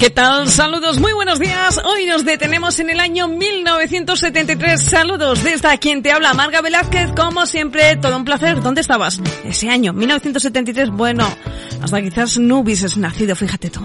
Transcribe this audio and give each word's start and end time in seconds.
¿Qué 0.00 0.08
tal? 0.08 0.48
Saludos, 0.48 0.98
muy 0.98 1.12
buenos 1.12 1.38
días. 1.38 1.78
Hoy 1.84 2.06
nos 2.06 2.24
detenemos 2.24 2.80
en 2.80 2.88
el 2.88 3.00
año 3.00 3.28
1973. 3.28 4.80
Saludos 4.80 5.44
desde 5.44 5.76
quien 5.76 6.02
te 6.02 6.10
habla, 6.10 6.32
Marga 6.32 6.62
Velázquez. 6.62 7.12
Como 7.14 7.44
siempre, 7.44 7.96
todo 7.96 8.16
un 8.16 8.24
placer. 8.24 8.62
¿Dónde 8.62 8.80
estabas? 8.80 9.20
Ese 9.44 9.68
año, 9.68 9.92
1973. 9.92 10.88
Bueno, 10.88 11.28
hasta 11.82 12.00
quizás 12.00 12.38
no 12.38 12.60
hubieses 12.60 12.96
nacido, 12.96 13.36
fíjate 13.36 13.68
tú. 13.68 13.82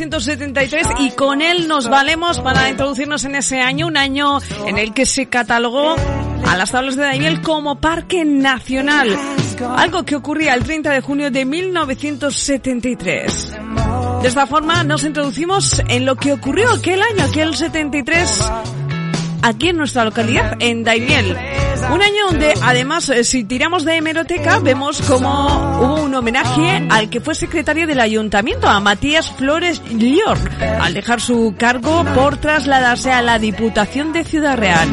1973 0.00 0.86
y 1.00 1.10
con 1.10 1.42
él 1.42 1.68
nos 1.68 1.90
valemos 1.90 2.40
para 2.40 2.70
introducirnos 2.70 3.26
en 3.26 3.34
ese 3.34 3.60
año, 3.60 3.86
un 3.86 3.98
año 3.98 4.38
en 4.66 4.78
el 4.78 4.94
que 4.94 5.04
se 5.04 5.26
catalogó 5.26 5.94
a 6.46 6.56
las 6.56 6.70
tablas 6.70 6.96
de 6.96 7.02
Daimiel 7.02 7.42
como 7.42 7.80
Parque 7.80 8.24
Nacional, 8.24 9.14
algo 9.76 10.04
que 10.04 10.16
ocurría 10.16 10.54
el 10.54 10.64
30 10.64 10.90
de 10.90 11.02
junio 11.02 11.30
de 11.30 11.44
1973. 11.44 13.52
De 14.22 14.28
esta 14.28 14.46
forma 14.46 14.84
nos 14.84 15.04
introducimos 15.04 15.82
en 15.86 16.06
lo 16.06 16.16
que 16.16 16.32
ocurrió 16.32 16.70
aquel 16.70 17.02
año, 17.02 17.24
aquel 17.24 17.54
73, 17.54 18.50
aquí 19.42 19.68
en 19.68 19.76
nuestra 19.76 20.06
localidad, 20.06 20.56
en 20.60 20.82
Daimiel. 20.82 21.36
Un 21.88 22.02
año 22.02 22.26
donde, 22.26 22.54
además, 22.62 23.08
eh, 23.08 23.24
si 23.24 23.44
tiramos 23.44 23.84
de 23.84 23.96
hemeroteca, 23.96 24.58
vemos 24.58 25.00
como 25.02 25.28
hubo 25.80 26.02
un 26.02 26.14
homenaje 26.14 26.86
al 26.90 27.10
que 27.10 27.20
fue 27.20 27.34
secretario 27.34 27.86
del 27.86 28.00
ayuntamiento, 28.00 28.68
a 28.68 28.78
Matías 28.80 29.32
Flores 29.32 29.82
Lior, 29.90 30.38
al 30.60 30.94
dejar 30.94 31.20
su 31.20 31.54
cargo 31.58 32.04
por 32.14 32.36
trasladarse 32.36 33.10
a 33.10 33.22
la 33.22 33.38
Diputación 33.38 34.12
de 34.12 34.24
Ciudad 34.24 34.56
Real. 34.56 34.88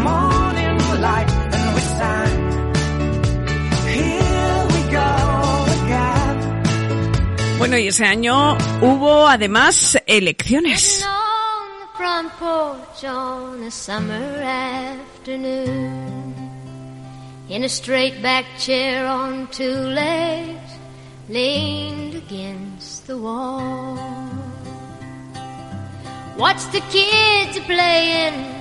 Bueno, 7.58 7.78
y 7.78 7.88
ese 7.88 8.06
año 8.06 8.58
hubo 8.82 9.28
además 9.28 9.98
elecciones. 10.06 11.06
In 17.50 17.64
a 17.64 17.70
straight 17.70 18.22
back 18.22 18.46
chair 18.58 19.06
on 19.06 19.48
two 19.48 19.72
legs, 19.72 20.72
leaned 21.30 22.16
against 22.16 23.08
the 23.08 23.18
wall. 23.18 23.96
Watch 26.38 26.64
the 26.72 26.82
kids 26.92 27.58
playing 27.66 28.57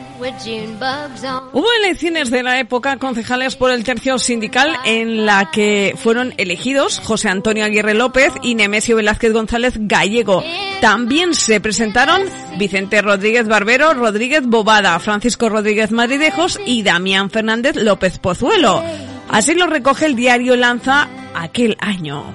Hubo 1.53 1.67
elecciones 1.83 2.31
de 2.31 2.43
la 2.43 2.59
época 2.59 2.97
concejales 2.97 3.57
por 3.57 3.71
el 3.71 3.85
tercio 3.85 4.19
sindical 4.19 4.77
en 4.85 5.27
la 5.27 5.51
que 5.51 5.95
fueron 5.97 6.35
elegidos 6.37 7.01
José 7.01 7.29
Antonio 7.29 7.65
Aguirre 7.65 7.95
López 7.95 8.33
y 8.43 8.55
Nemesio 8.55 8.97
Velázquez 8.97 9.33
González 9.33 9.75
Gallego. 9.77 10.43
También 10.81 11.35
se 11.35 11.61
presentaron 11.61 12.23
Vicente 12.59 13.03
Rodríguez 13.03 13.47
Barbero, 13.49 13.95
Rodríguez 13.95 14.47
Bobada, 14.47 14.99
Francisco 15.01 15.49
Rodríguez 15.49 15.93
Madridejos 15.93 16.59
y 16.65 16.83
Damián 16.83 17.31
Fernández 17.31 17.77
López 17.77 18.19
Pozuelo. 18.19 18.83
Así 19.29 19.55
lo 19.55 19.67
recoge 19.67 20.07
el 20.07 20.17
diario 20.17 20.57
Lanza 20.57 21.09
aquel 21.35 21.77
año. 21.81 22.35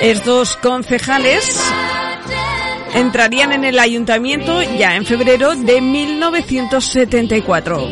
Estos 0.00 0.56
concejales 0.56 1.60
entrarían 2.94 3.52
en 3.52 3.64
el 3.64 3.78
ayuntamiento 3.78 4.62
ya 4.62 4.96
en 4.96 5.04
febrero 5.04 5.54
de 5.54 5.80
1974. 5.80 7.88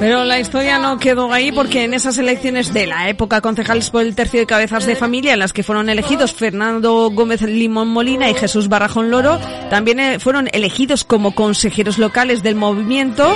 Pero 0.00 0.24
la 0.24 0.40
historia 0.40 0.78
no 0.78 0.98
quedó 0.98 1.32
ahí 1.32 1.52
porque 1.52 1.84
en 1.84 1.94
esas 1.94 2.18
elecciones 2.18 2.74
de 2.74 2.86
la 2.86 3.08
época 3.08 3.40
concejales 3.40 3.90
por 3.90 4.02
el 4.02 4.14
tercio 4.14 4.40
de 4.40 4.46
cabezas 4.46 4.86
de 4.86 4.96
familia 4.96 5.32
en 5.32 5.38
las 5.38 5.52
que 5.52 5.62
fueron 5.62 5.88
elegidos 5.88 6.34
Fernando 6.34 7.10
Gómez 7.10 7.42
Limón 7.42 7.88
Molina 7.88 8.28
y 8.28 8.34
Jesús 8.34 8.68
Barrajón 8.68 9.10
Loro, 9.10 9.38
también 9.70 10.00
eh, 10.00 10.18
fueron 10.18 10.48
elegidos 10.52 11.04
como 11.04 11.34
consejeros 11.34 11.98
locales 11.98 12.42
del 12.42 12.56
movimiento 12.56 13.34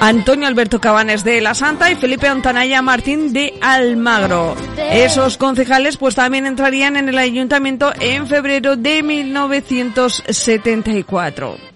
Antonio 0.00 0.48
Alberto 0.48 0.80
Cabanes 0.80 1.22
de 1.24 1.40
La 1.40 1.54
Santa 1.54 1.90
y 1.90 1.96
Felipe 1.96 2.28
Antanaya 2.28 2.82
Martín 2.82 3.32
de 3.32 3.54
Almagro. 3.62 4.54
Esos 4.76 5.38
concejales 5.38 5.96
pues 5.96 6.14
también 6.14 6.44
entrarían 6.46 6.96
en 6.96 7.08
el 7.08 7.16
ayuntamiento 7.16 7.90
en 8.00 8.26
febrero 8.26 8.76
de 8.76 9.02
1974. 9.02 11.73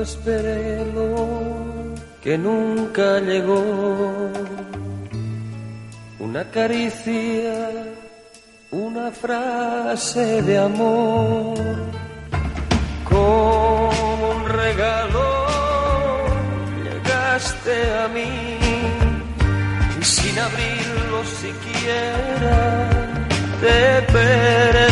Esperé 0.00 0.84
que 2.22 2.36
nunca 2.38 3.20
llegó. 3.20 4.30
Una 6.18 6.44
caricia, 6.50 7.70
una 8.70 9.10
frase 9.10 10.42
de 10.42 10.58
amor, 10.58 11.56
como 13.08 14.30
un 14.36 14.48
regalo 14.48 15.46
llegaste 16.84 17.74
a 18.04 18.08
mí 18.08 18.58
y 20.00 20.04
sin 20.04 20.38
abrirlo 20.38 21.24
siquiera 21.42 22.88
te 23.60 24.12
perdí 24.12 24.87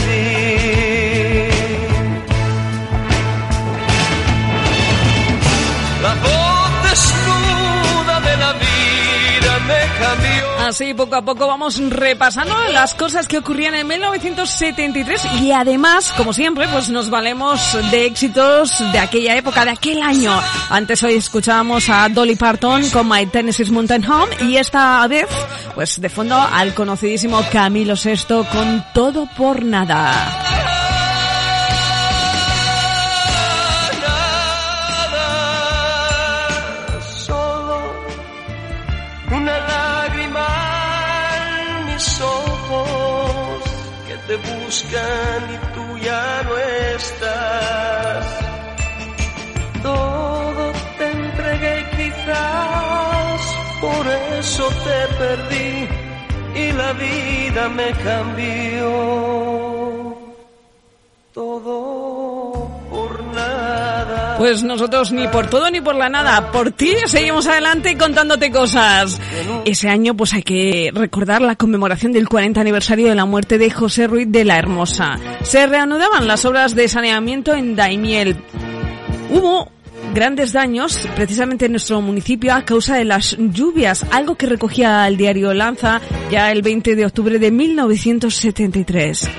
Así 10.67 10.95
poco 10.95 11.15
a 11.15 11.23
poco 11.23 11.47
vamos 11.47 11.79
repasando 11.79 12.53
las 12.73 12.93
cosas 12.95 13.29
que 13.29 13.39
ocurrían 13.39 13.77
en 13.77 13.87
1973 13.87 15.25
y 15.41 15.53
además, 15.53 16.13
como 16.17 16.33
siempre, 16.33 16.67
pues 16.67 16.91
nos 16.91 17.09
valemos 17.09 17.79
de 17.93 18.07
éxitos 18.07 18.83
de 18.91 18.99
aquella 18.99 19.37
época, 19.37 19.65
de 19.65 19.71
aquel 19.71 20.03
año. 20.03 20.33
Antes 20.69 21.05
hoy 21.05 21.15
escuchábamos 21.15 21.89
a 21.89 22.09
Dolly 22.09 22.35
Parton 22.35 22.91
con 22.91 23.09
My 23.09 23.27
Tennessee 23.27 23.71
Mountain 23.71 24.11
Home 24.11 24.35
y 24.41 24.57
esta 24.57 25.07
vez, 25.07 25.29
pues 25.77 26.01
de 26.01 26.09
fondo 26.09 26.37
al 26.37 26.75
conocidísimo 26.75 27.41
Camilo 27.53 27.95
VI 27.95 28.45
con 28.51 28.85
Todo 28.93 29.27
por 29.37 29.65
Nada. 29.65 30.76
Buscan 44.67 45.43
y 45.55 45.59
tú 45.75 45.99
ya 45.99 46.43
no 46.45 46.57
estás. 46.97 48.27
Todo 49.83 50.73
te 50.99 51.07
entregué 51.11 51.77
quizás 51.97 53.41
por 53.81 54.05
eso 54.39 54.65
te 54.87 54.99
perdí 55.21 55.89
y 56.63 56.73
la 56.73 56.93
vida 56.93 57.69
me 57.69 57.91
cambió. 58.09 58.91
Todo 61.33 62.69
por 62.91 63.13
nada. 63.35 64.06
Pues 64.39 64.63
nosotros 64.63 65.13
ni 65.13 65.27
por 65.29 65.49
todo 65.49 65.71
ni 65.71 65.81
por 65.81 65.95
la 65.95 66.09
nada, 66.09 66.53
por 66.53 66.71
ti 66.71 66.95
seguimos 67.07 67.47
adelante 67.47 67.97
contándote 67.97 68.51
cosas. 68.51 69.19
Ese 69.65 69.89
año 69.89 70.15
pues 70.15 70.35
hay 70.35 70.43
que 70.43 70.91
recordar 70.95 71.41
la 71.41 71.57
conmemoración 71.57 72.13
del 72.13 72.29
40 72.29 72.61
aniversario 72.61 73.09
de 73.09 73.15
la 73.15 73.25
muerte 73.25 73.57
de 73.57 73.71
José 73.71 74.07
Ruiz 74.07 74.27
de 74.31 74.45
la 74.45 74.59
Hermosa. 74.59 75.19
Se 75.43 75.67
reanudaban 75.67 76.27
las 76.27 76.45
obras 76.45 76.75
de 76.75 76.89
saneamiento 76.89 77.55
en 77.55 77.77
Daimiel. 77.77 78.37
Hubo 79.31 79.71
grandes 80.15 80.53
daños 80.53 81.09
precisamente 81.15 81.67
en 81.67 81.73
nuestro 81.73 82.01
municipio 82.01 82.55
a 82.55 82.65
causa 82.65 82.97
de 82.97 83.05
las 83.05 83.37
lluvias, 83.39 84.05
algo 84.11 84.37
que 84.37 84.47
recogía 84.47 85.07
el 85.09 85.17
diario 85.17 85.53
Lanza 85.55 86.01
ya 86.31 86.53
el 86.53 86.63
20 86.63 86.95
de 86.95 87.07
octubre 87.07 87.39
de 87.39 87.51
1973. 87.51 89.31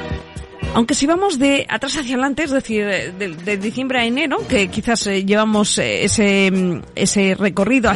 Aunque 0.77 0.93
si 0.93 1.07
vamos 1.07 1.39
de 1.39 1.65
atrás 1.67 1.97
hacia 1.97 2.13
adelante, 2.13 2.43
es 2.43 2.51
decir, 2.51 2.85
de, 2.85 3.35
de 3.35 3.57
diciembre 3.57 3.97
a 3.97 4.05
enero, 4.05 4.45
que 4.47 4.67
quizás 4.67 5.07
eh, 5.07 5.25
llevamos 5.25 5.79
eh, 5.79 6.03
ese, 6.03 6.51
mm, 6.51 6.81
ese 6.93 7.33
recorrido 7.33 7.91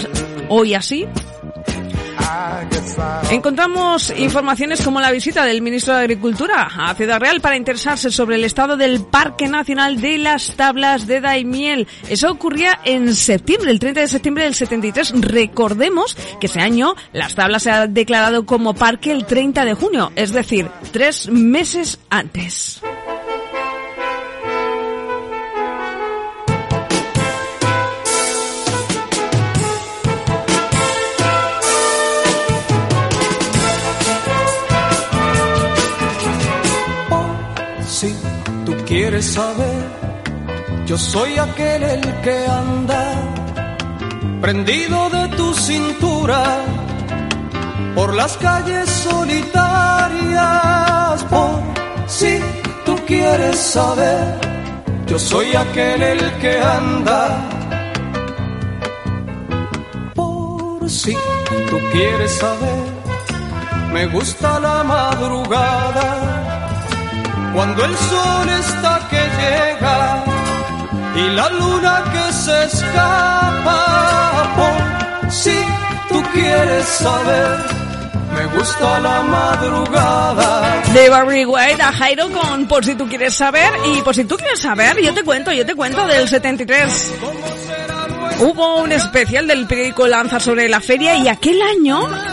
hoy 0.50 0.74
así, 0.74 1.06
Encontramos 3.30 4.14
informaciones 4.18 4.82
como 4.82 5.00
la 5.00 5.12
visita 5.12 5.46
del 5.46 5.62
ministro 5.62 5.94
de 5.94 6.02
Agricultura 6.02 6.70
a 6.78 6.94
Ciudad 6.96 7.20
Real 7.20 7.40
para 7.40 7.56
interesarse 7.56 8.12
sobre 8.12 8.36
el 8.36 8.44
estado 8.44 8.78
del 8.78 9.06
Parque 9.06 9.48
Nacional 9.48 10.02
de 10.02 10.18
las 10.18 10.56
Tablas 10.56 11.08
de 11.08 11.22
Daimiel. 11.22 11.88
Eso 12.10 12.30
ocurría 12.30 12.80
en 12.84 13.16
septiembre, 13.16 13.72
el 13.72 13.80
30 13.80 14.02
de 14.02 14.08
septiembre 14.08 14.44
del 14.44 14.56
73. 14.56 15.14
Recordemos 15.22 16.18
que 16.40 16.48
ese 16.48 16.60
año 16.60 16.96
las 17.14 17.36
tablas 17.36 17.64
se 17.64 17.72
ha 17.72 17.88
declarado 17.88 18.46
como 18.46 18.74
parque 18.74 19.12
el 19.12 19.26
30 19.26 19.66
de 19.66 19.74
junio, 19.74 20.12
es 20.16 20.34
decir, 20.34 20.70
tres 20.92 21.30
meses 21.30 22.00
antes. 22.10 22.82
Quieres 38.92 39.26
saber, 39.26 39.84
yo 40.86 40.98
soy 40.98 41.38
aquel 41.38 41.82
el 41.82 42.02
que 42.24 42.46
anda 42.46 43.04
prendido 44.42 45.10
de 45.10 45.30
tu 45.38 45.54
cintura 45.54 46.44
por 47.96 48.14
las 48.14 48.36
calles 48.36 48.90
solitarias. 48.90 50.44
Por 51.30 51.62
si 52.08 52.38
tú 52.86 52.98
quieres 53.08 53.56
saber, 53.56 54.38
yo 55.08 55.18
soy 55.18 55.56
aquel 55.56 56.04
el 56.04 56.32
que 56.42 56.60
anda. 56.60 57.22
Por 60.14 60.90
si 60.90 61.14
tú 61.70 61.80
quieres 61.94 62.32
saber, 62.44 62.84
me 63.94 64.06
gusta 64.08 64.60
la 64.60 64.84
madrugada 64.84 66.41
cuando 67.54 67.86
el 67.86 67.98
sol 67.98 68.50
está 68.50 69.08
que 69.10 69.18
llega 69.18 70.24
y 71.16 71.30
la 71.36 71.50
luna 71.50 72.04
que 72.12 72.34
se 72.34 72.64
escapa. 72.64 74.54
Por 74.56 75.32
si 75.32 75.58
tú 76.10 76.24
quieres 76.34 76.86
saber, 76.86 77.58
me 78.34 78.46
gusta 78.58 79.00
la 79.00 79.22
madrugada. 79.24 80.82
De 80.94 81.10
Barry 81.10 81.46
White 81.46 81.82
a 81.82 81.92
Jairo 81.92 82.30
con 82.30 82.68
Por 82.68 82.86
si 82.86 82.96
tú 82.96 83.08
quieres 83.08 83.34
saber 83.34 83.72
y 83.94 84.02
por 84.02 84.16
si 84.16 84.24
tú 84.26 84.38
quieres 84.38 84.60
saber, 84.60 85.02
yo 85.02 85.14
te 85.14 85.24
cuento, 85.24 85.52
yo 85.52 85.66
te 85.66 85.76
cuento 85.76 86.06
del 86.08 86.28
73. 86.28 87.14
Hubo 88.40 88.82
un 88.82 88.92
especial 88.92 89.48
del 89.48 89.68
periódico 89.68 90.08
Lanza 90.08 90.40
sobre 90.40 90.68
la 90.68 90.80
feria 90.80 91.16
y 91.16 91.28
aquel 91.28 91.62
año 91.62 92.31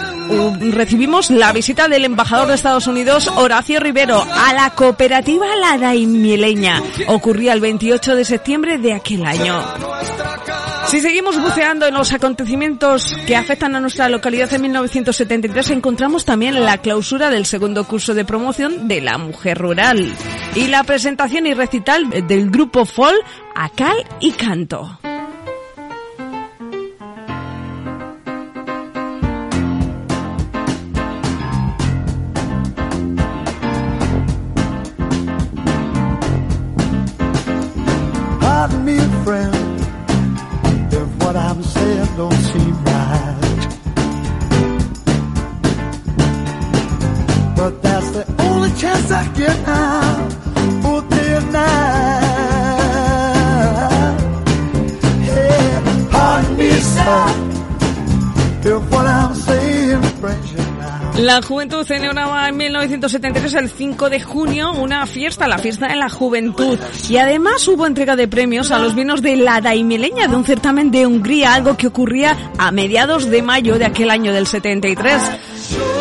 recibimos 0.73 1.31
la 1.31 1.53
visita 1.53 1.89
del 1.89 2.05
embajador 2.05 2.49
de 2.49 2.55
Estados 2.55 2.87
Unidos, 2.87 3.29
Horacio 3.37 3.81
Rivero, 3.81 4.23
a 4.23 4.53
la 4.53 4.71
cooperativa 4.71 5.47
La 5.57 5.79
Daimieleña. 5.79 6.83
Ocurría 7.09 7.53
el 7.53 7.61
28 7.61 8.17
de 8.17 8.25
septiembre 8.25 8.79
de 8.79 8.95
aquel 8.95 9.25
año. 9.25 9.63
Si 10.89 11.01
seguimos 11.01 11.39
buceando 11.39 11.87
en 11.87 11.93
los 11.93 12.13
acontecimientos 12.15 13.15
que 13.27 13.37
afectan 13.37 13.77
a 13.77 13.81
nuestra 13.81 14.09
localidad 14.09 14.51
en 14.55 14.63
1973, 14.63 15.71
encontramos 15.71 16.25
también 16.25 16.65
la 16.65 16.79
clausura 16.79 17.29
del 17.29 17.45
segundo 17.45 17.85
curso 17.85 18.15
de 18.15 18.25
promoción 18.25 18.89
de 18.89 19.03
la 19.03 19.19
mujer 19.19 19.59
rural 19.59 20.11
y 20.55 20.67
la 20.69 20.85
presentación 20.85 21.47
y 21.47 21.53
recital 21.53 22.09
del 22.27 22.51
grupo 22.51 22.87
FOL 22.87 23.15
a 23.55 23.69
cal 23.69 23.97
y 24.21 24.33
canto. 24.33 24.99
La 61.29 61.43
juventud 61.43 61.85
celebraba 61.85 62.49
en 62.49 62.57
1973, 62.57 63.55
el 63.57 63.69
5 63.69 64.09
de 64.09 64.19
junio, 64.19 64.73
una 64.73 65.05
fiesta, 65.05 65.47
la 65.47 65.59
fiesta 65.59 65.87
de 65.87 65.97
la 65.97 66.09
juventud. 66.09 66.79
Y 67.07 67.19
además 67.19 67.69
hubo 67.69 67.87
entrega 67.87 68.17
de 68.17 68.27
premios 68.29 68.71
a 68.71 68.79
los 68.79 68.95
vinos 68.95 69.21
de 69.21 69.37
la 69.37 69.61
Daimileña 69.61 70.27
de 70.27 70.35
un 70.35 70.47
certamen 70.47 70.91
de 70.91 71.07
Hungría, 71.07 71.53
algo 71.53 71.77
que 71.77 71.87
ocurría 71.87 72.35
a 72.57 72.73
mediados 72.73 73.29
de 73.29 73.43
mayo 73.43 73.79
de 73.79 73.85
aquel 73.85 74.09
año 74.09 74.33
del 74.33 74.47
73. 74.47 75.98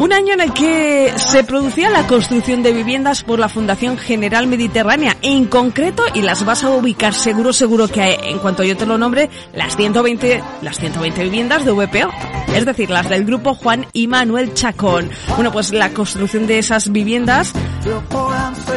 Un 0.00 0.14
año 0.14 0.32
en 0.32 0.40
el 0.40 0.54
que 0.54 1.12
se 1.18 1.44
producía 1.44 1.90
la 1.90 2.06
construcción 2.06 2.62
de 2.62 2.72
viviendas 2.72 3.22
por 3.22 3.38
la 3.38 3.50
Fundación 3.50 3.98
General 3.98 4.46
Mediterránea, 4.46 5.14
en 5.20 5.44
concreto, 5.44 6.02
y 6.14 6.22
las 6.22 6.42
vas 6.46 6.64
a 6.64 6.70
ubicar 6.70 7.12
seguro, 7.12 7.52
seguro 7.52 7.86
que 7.86 8.14
en 8.14 8.38
cuanto 8.38 8.64
yo 8.64 8.78
te 8.78 8.86
lo 8.86 8.96
nombre, 8.96 9.28
las 9.52 9.76
120, 9.76 10.42
las 10.62 10.78
120 10.78 11.22
viviendas 11.24 11.66
de 11.66 11.72
VPO. 11.72 12.08
Es 12.54 12.64
decir, 12.64 12.88
las 12.88 13.10
del 13.10 13.26
grupo 13.26 13.54
Juan 13.54 13.84
y 13.92 14.06
Manuel 14.06 14.54
Chacón. 14.54 15.10
Bueno, 15.34 15.52
pues 15.52 15.70
la 15.70 15.90
construcción 15.90 16.46
de 16.46 16.60
esas 16.60 16.90
viviendas 16.90 17.52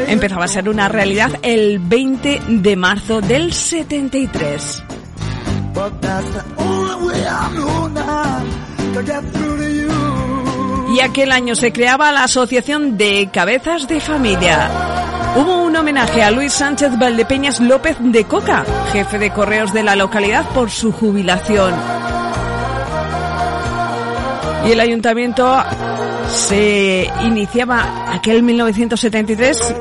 empezaba 0.07 0.43
a 0.43 0.49
ser 0.49 0.67
una 0.67 0.89
realidad 0.89 1.31
el 1.41 1.79
20 1.79 2.41
de 2.49 2.75
marzo 2.75 3.21
del 3.21 3.53
73. 3.53 4.83
But 5.73 6.01
that's 6.01 6.29
the 6.31 6.43
only 6.61 7.07
way 7.07 7.25
I 7.25 7.49
know 7.55 7.87
now 7.87 8.93
to 8.93 9.03
get 9.03 9.23
through 9.31 9.57
to 9.57 9.73
you. 9.73 9.92
Y 10.93 10.99
aquel 11.01 11.31
año 11.31 11.55
se 11.55 11.73
creaba 11.73 12.11
la 12.11 12.25
Asociación 12.25 12.97
de 12.97 13.29
Cabezas 13.33 13.87
de 13.87 13.99
Familia. 13.99 14.69
Hubo 15.35 15.63
un 15.63 15.75
homenaje 15.75 16.21
a 16.21 16.29
Luis 16.29 16.53
Sánchez 16.53 16.97
Valdepeñas 16.99 17.59
López 17.59 17.97
de 17.99 18.25
Coca, 18.25 18.63
jefe 18.91 19.17
de 19.17 19.31
correos 19.31 19.73
de 19.73 19.81
la 19.81 19.95
localidad 19.95 20.47
por 20.49 20.69
su 20.69 20.91
jubilación. 20.91 21.73
y 24.65 24.71
el 24.71 24.79
ayuntamiento 24.79 25.61
se 26.29 27.09
iniciaba 27.25 28.13
aquel 28.13 28.43
1973 28.43 29.75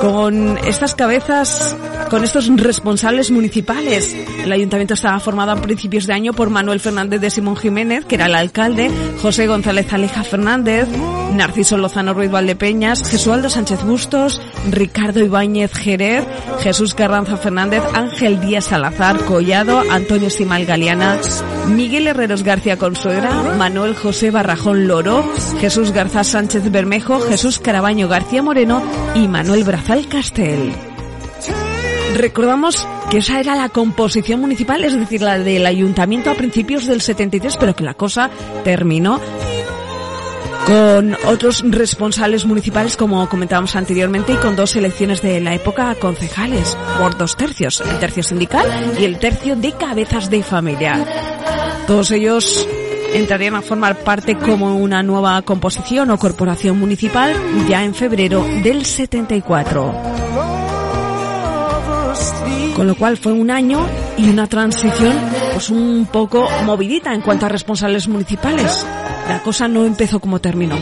con 0.00 0.56
estas 0.66 0.94
cabezas 0.94 1.76
con 2.08 2.24
estos 2.24 2.48
responsables 2.56 3.30
municipales. 3.30 4.14
El 4.42 4.52
ayuntamiento 4.52 4.94
estaba 4.94 5.20
formado 5.20 5.52
a 5.52 5.56
principios 5.60 6.06
de 6.06 6.14
año 6.14 6.32
por 6.32 6.50
Manuel 6.50 6.80
Fernández 6.80 7.20
de 7.20 7.30
Simón 7.30 7.56
Jiménez, 7.56 8.04
que 8.04 8.14
era 8.14 8.26
el 8.26 8.34
alcalde, 8.34 8.90
José 9.20 9.46
González 9.46 9.92
Aleja 9.92 10.24
Fernández, 10.24 10.88
Narciso 11.34 11.76
Lozano 11.76 12.14
Ruiz 12.14 12.30
Valdepeñas, 12.30 13.08
Jesualdo 13.08 13.50
Sánchez 13.50 13.84
Bustos, 13.84 14.40
Ricardo 14.70 15.20
Ibáñez 15.20 15.72
Jerez, 15.72 16.24
Jesús 16.60 16.94
Carranza 16.94 17.36
Fernández, 17.36 17.82
Ángel 17.94 18.40
Díaz 18.40 18.66
Salazar 18.66 19.24
Collado, 19.24 19.82
Antonio 19.90 20.30
Simal 20.30 20.64
Galeana, 20.64 21.18
Miguel 21.68 22.06
Herreros 22.06 22.42
García 22.42 22.78
Consuegra, 22.78 23.30
Manuel 23.56 23.94
José 23.94 24.30
Barrajón 24.30 24.88
Loro, 24.88 25.24
Jesús 25.60 25.92
Garza 25.92 26.24
Sánchez 26.24 26.70
Bermejo, 26.70 27.20
Jesús 27.20 27.58
Carabaño 27.58 28.08
García 28.08 28.42
Moreno 28.42 28.82
y 29.14 29.28
Manuel 29.28 29.64
Brazal 29.64 30.08
Castel. 30.08 30.87
Recordamos 32.16 32.86
que 33.10 33.18
esa 33.18 33.40
era 33.40 33.54
la 33.54 33.68
composición 33.68 34.40
municipal, 34.40 34.84
es 34.84 34.98
decir, 34.98 35.22
la 35.22 35.38
del 35.38 35.66
ayuntamiento 35.66 36.30
a 36.30 36.34
principios 36.34 36.86
del 36.86 37.00
73, 37.00 37.56
pero 37.58 37.74
que 37.76 37.84
la 37.84 37.94
cosa 37.94 38.30
terminó 38.64 39.20
con 40.66 41.16
otros 41.24 41.64
responsables 41.66 42.44
municipales, 42.44 42.96
como 42.96 43.26
comentábamos 43.28 43.74
anteriormente, 43.74 44.34
y 44.34 44.36
con 44.36 44.54
dos 44.54 44.76
elecciones 44.76 45.22
de 45.22 45.40
la 45.40 45.54
época 45.54 45.94
concejales, 45.94 46.76
por 46.98 47.16
dos 47.16 47.36
tercios, 47.36 47.80
el 47.80 47.98
tercio 47.98 48.22
sindical 48.22 48.66
y 49.00 49.04
el 49.04 49.18
tercio 49.18 49.56
de 49.56 49.72
cabezas 49.72 50.28
de 50.28 50.42
familia. 50.42 51.06
Todos 51.86 52.10
ellos 52.10 52.68
entrarían 53.14 53.54
a 53.54 53.62
formar 53.62 53.96
parte 54.00 54.36
como 54.36 54.76
una 54.76 55.02
nueva 55.02 55.40
composición 55.42 56.10
o 56.10 56.18
corporación 56.18 56.78
municipal 56.78 57.34
ya 57.66 57.82
en 57.82 57.94
febrero 57.94 58.44
del 58.62 58.84
74. 58.84 60.27
Con 62.78 62.86
lo 62.86 62.94
cual 62.94 63.16
fue 63.16 63.32
un 63.32 63.50
año 63.50 63.84
y 64.16 64.30
una 64.30 64.46
transición 64.46 65.12
pues 65.52 65.68
un 65.68 66.06
poco 66.12 66.48
movidita 66.64 67.12
en 67.12 67.22
cuanto 67.22 67.44
a 67.44 67.48
responsables 67.48 68.06
municipales. 68.06 68.86
La 69.28 69.42
cosa 69.42 69.66
no 69.66 69.84
empezó 69.84 70.20
como 70.20 70.38
terminó. 70.38 70.76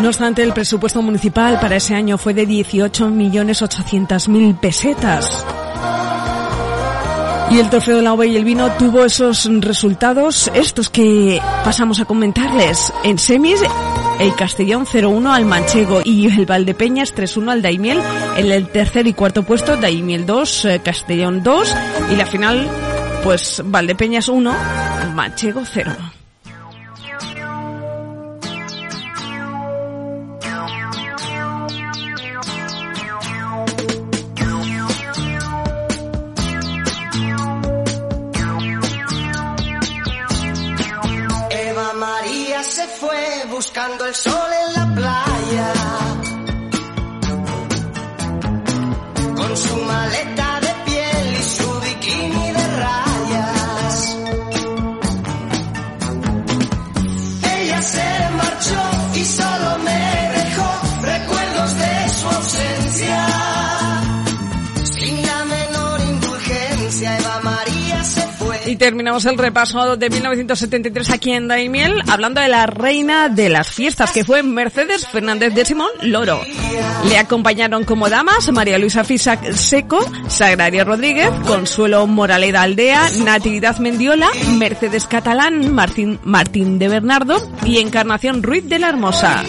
No 0.00 0.08
obstante, 0.08 0.42
el 0.42 0.54
presupuesto 0.54 1.02
municipal 1.02 1.60
para 1.60 1.76
ese 1.76 1.94
año 1.94 2.16
fue 2.16 2.32
de 2.32 2.48
18.800.000 2.48 4.58
pesetas. 4.58 5.44
Y 7.50 7.58
el 7.58 7.68
trofeo 7.68 7.96
de 7.96 8.02
la 8.02 8.14
uva 8.14 8.24
y 8.24 8.36
el 8.36 8.44
vino 8.44 8.70
tuvo 8.78 9.04
esos 9.04 9.48
resultados, 9.60 10.50
estos 10.54 10.88
que 10.88 11.40
pasamos 11.64 12.00
a 12.00 12.04
comentarles. 12.06 12.92
En 13.04 13.18
semis, 13.18 13.60
el 14.20 14.34
Castellón 14.34 14.86
0-1 14.86 15.34
al 15.34 15.44
Manchego 15.44 16.00
y 16.04 16.26
el 16.26 16.46
Valdepeñas 16.46 17.14
3-1 17.14 17.50
al 17.50 17.62
Daimiel. 17.62 18.00
En 18.36 18.50
el 18.50 18.68
tercer 18.68 19.06
y 19.06 19.12
cuarto 19.12 19.42
puesto, 19.42 19.76
Daimiel 19.76 20.24
2, 20.24 20.64
eh, 20.64 20.80
Castellón 20.82 21.42
2. 21.42 21.74
Y 22.12 22.16
la 22.16 22.26
final, 22.26 22.66
pues 23.22 23.62
Valdepeñas 23.64 24.28
1, 24.28 24.54
Manchego 25.14 25.62
0. 25.64 25.92
El 69.24 69.38
repaso 69.38 69.96
de 69.96 70.10
1973 70.10 71.10
aquí 71.10 71.32
en 71.32 71.46
Daimiel, 71.46 72.02
hablando 72.08 72.40
de 72.40 72.48
la 72.48 72.66
reina 72.66 73.28
de 73.28 73.48
las 73.48 73.70
fiestas, 73.70 74.10
que 74.10 74.24
fue 74.24 74.42
Mercedes 74.42 75.06
Fernández 75.06 75.54
de 75.54 75.64
Simón 75.64 75.90
Loro. 76.02 76.40
Le 77.08 77.18
acompañaron 77.18 77.84
como 77.84 78.08
damas 78.08 78.50
María 78.52 78.78
Luisa 78.78 79.04
Fisac 79.04 79.52
Seco, 79.52 80.04
Sagrario 80.28 80.84
Rodríguez, 80.84 81.30
Consuelo 81.46 82.06
Moraleda 82.06 82.62
Aldea, 82.62 83.10
Natividad 83.24 83.78
Mendiola, 83.78 84.28
Mercedes 84.56 85.06
Catalán, 85.06 85.72
Martín, 85.72 86.18
Martín 86.24 86.78
de 86.78 86.88
Bernardo 86.88 87.36
y 87.64 87.78
Encarnación 87.78 88.42
Ruiz 88.42 88.68
de 88.68 88.78
la 88.78 88.88
Hermosa. 88.88 89.44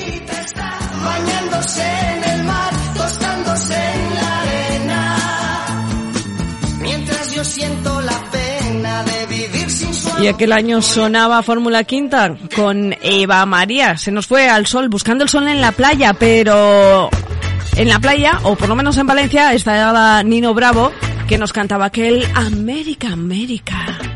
Y 10.21 10.27
aquel 10.27 10.53
año 10.53 10.81
sonaba 10.81 11.43
Fórmula 11.43 11.83
Quinta 11.83 12.35
con 12.55 12.95
Eva 13.01 13.45
María. 13.45 13.97
Se 13.97 14.11
nos 14.11 14.27
fue 14.27 14.47
al 14.47 14.67
sol, 14.67 14.87
buscando 14.87 15.23
el 15.23 15.29
sol 15.29 15.47
en 15.47 15.59
la 15.59 15.71
playa, 15.71 16.13
pero 16.13 17.09
en 17.75 17.87
la 17.89 17.99
playa, 17.99 18.39
o 18.43 18.55
por 18.55 18.69
lo 18.69 18.75
menos 18.75 18.97
en 18.97 19.07
Valencia, 19.07 19.53
estaba 19.53 20.23
Nino 20.23 20.53
Bravo, 20.53 20.91
que 21.27 21.37
nos 21.37 21.51
cantaba 21.51 21.85
aquel 21.85 22.25
América, 22.35 23.09
América. 23.11 24.12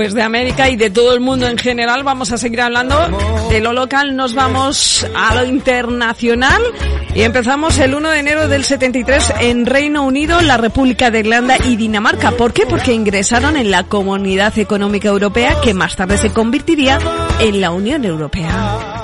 Pues 0.00 0.14
de 0.14 0.22
América 0.22 0.70
y 0.70 0.76
de 0.76 0.88
todo 0.88 1.12
el 1.12 1.20
mundo 1.20 1.46
en 1.46 1.58
general 1.58 2.04
vamos 2.04 2.32
a 2.32 2.38
seguir 2.38 2.62
hablando. 2.62 2.96
De 3.50 3.60
lo 3.60 3.74
local 3.74 4.16
nos 4.16 4.34
vamos 4.34 5.06
a 5.14 5.34
lo 5.34 5.44
internacional 5.44 6.62
y 7.14 7.20
empezamos 7.20 7.78
el 7.78 7.94
1 7.94 8.08
de 8.08 8.18
enero 8.18 8.48
del 8.48 8.64
73 8.64 9.34
en 9.40 9.66
Reino 9.66 10.02
Unido, 10.02 10.40
la 10.40 10.56
República 10.56 11.10
de 11.10 11.18
Irlanda 11.18 11.58
y 11.62 11.76
Dinamarca. 11.76 12.30
¿Por 12.30 12.54
qué? 12.54 12.64
Porque 12.64 12.94
ingresaron 12.94 13.58
en 13.58 13.70
la 13.70 13.84
Comunidad 13.84 14.58
Económica 14.58 15.08
Europea 15.08 15.60
que 15.62 15.74
más 15.74 15.96
tarde 15.96 16.16
se 16.16 16.32
convertiría 16.32 16.98
en 17.38 17.60
la 17.60 17.70
Unión 17.70 18.02
Europea. 18.06 18.99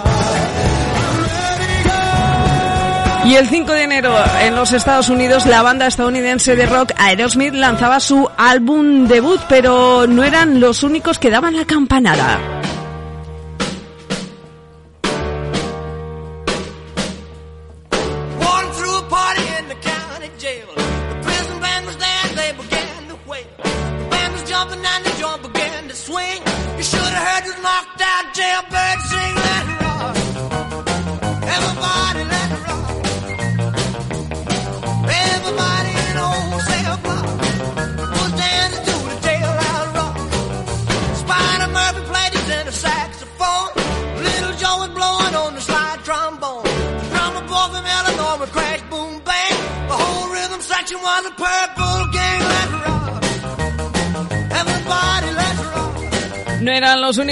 Y 3.26 3.34
el 3.34 3.48
5 3.48 3.72
de 3.72 3.82
enero 3.82 4.14
en 4.40 4.54
los 4.54 4.72
Estados 4.72 5.08
Unidos 5.08 5.46
la 5.46 5.60
banda 5.60 5.88
estadounidense 5.88 6.54
de 6.54 6.64
rock 6.66 6.92
Aerosmith 6.96 7.54
lanzaba 7.54 7.98
su 7.98 8.30
álbum 8.36 9.08
debut, 9.08 9.40
pero 9.48 10.06
no 10.06 10.22
eran 10.22 10.60
los 10.60 10.84
únicos 10.84 11.18
que 11.18 11.30
daban 11.30 11.56
la 11.56 11.64
campanada. 11.64 12.55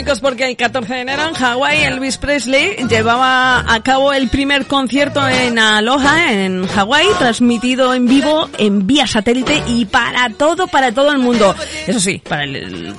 Únicos 0.04 0.20
porque 0.20 0.46
el 0.46 0.56
14 0.56 0.92
de 0.92 1.00
enero 1.00 1.22
en 1.24 1.34
Hawái 1.34 1.84
Elvis 1.84 2.18
Presley 2.18 2.76
llevaba 2.88 3.60
a 3.60 3.82
cabo 3.82 4.12
el 4.12 4.28
primer 4.28 4.66
concierto 4.66 5.26
en 5.26 5.58
Aloha, 5.58 6.30
en 6.30 6.66
Hawái, 6.66 7.06
transmitido 7.18 7.94
en 7.94 8.06
vivo 8.06 8.50
en 8.58 8.86
vía 8.86 9.06
satélite 9.06 9.62
y 9.66 9.86
para 9.86 10.28
todo, 10.28 10.66
para 10.66 10.92
todo 10.92 11.10
el 11.10 11.18
mundo. 11.18 11.54
Eso 11.86 12.00
sí, 12.00 12.20
para 12.28 12.44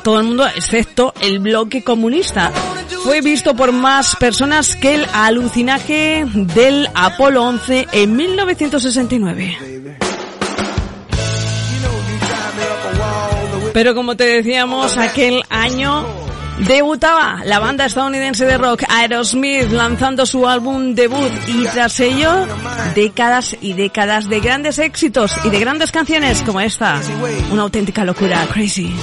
todo 0.03 0.19
el 0.19 0.25
mundo 0.25 0.47
excepto 0.47 1.13
el 1.21 1.37
bloque 1.37 1.83
comunista. 1.83 2.51
Fue 3.03 3.21
visto 3.21 3.55
por 3.55 3.71
más 3.71 4.15
personas 4.15 4.75
que 4.75 4.95
el 4.95 5.05
alucinaje 5.13 6.25
del 6.25 6.89
Apolo 6.95 7.43
11 7.43 7.87
en 7.91 8.15
1969. 8.15 9.57
Pero 13.73 13.93
como 13.93 14.15
te 14.15 14.23
decíamos, 14.23 14.97
aquel 14.97 15.43
año 15.49 16.24
debutaba 16.59 17.41
la 17.45 17.59
banda 17.59 17.85
estadounidense 17.85 18.45
de 18.45 18.57
rock 18.57 18.83
Aerosmith 18.89 19.69
lanzando 19.71 20.25
su 20.25 20.47
álbum 20.47 20.95
debut 20.95 21.31
y 21.47 21.65
tras 21.65 21.99
ello 21.99 22.47
décadas 22.93 23.55
y 23.61 23.73
décadas 23.73 24.29
de 24.29 24.39
grandes 24.39 24.79
éxitos 24.79 25.33
y 25.43 25.49
de 25.49 25.59
grandes 25.59 25.91
canciones 25.91 26.41
como 26.43 26.61
esta, 26.61 27.01
una 27.51 27.63
auténtica 27.63 28.05
locura, 28.05 28.47
Crazy. 28.51 28.93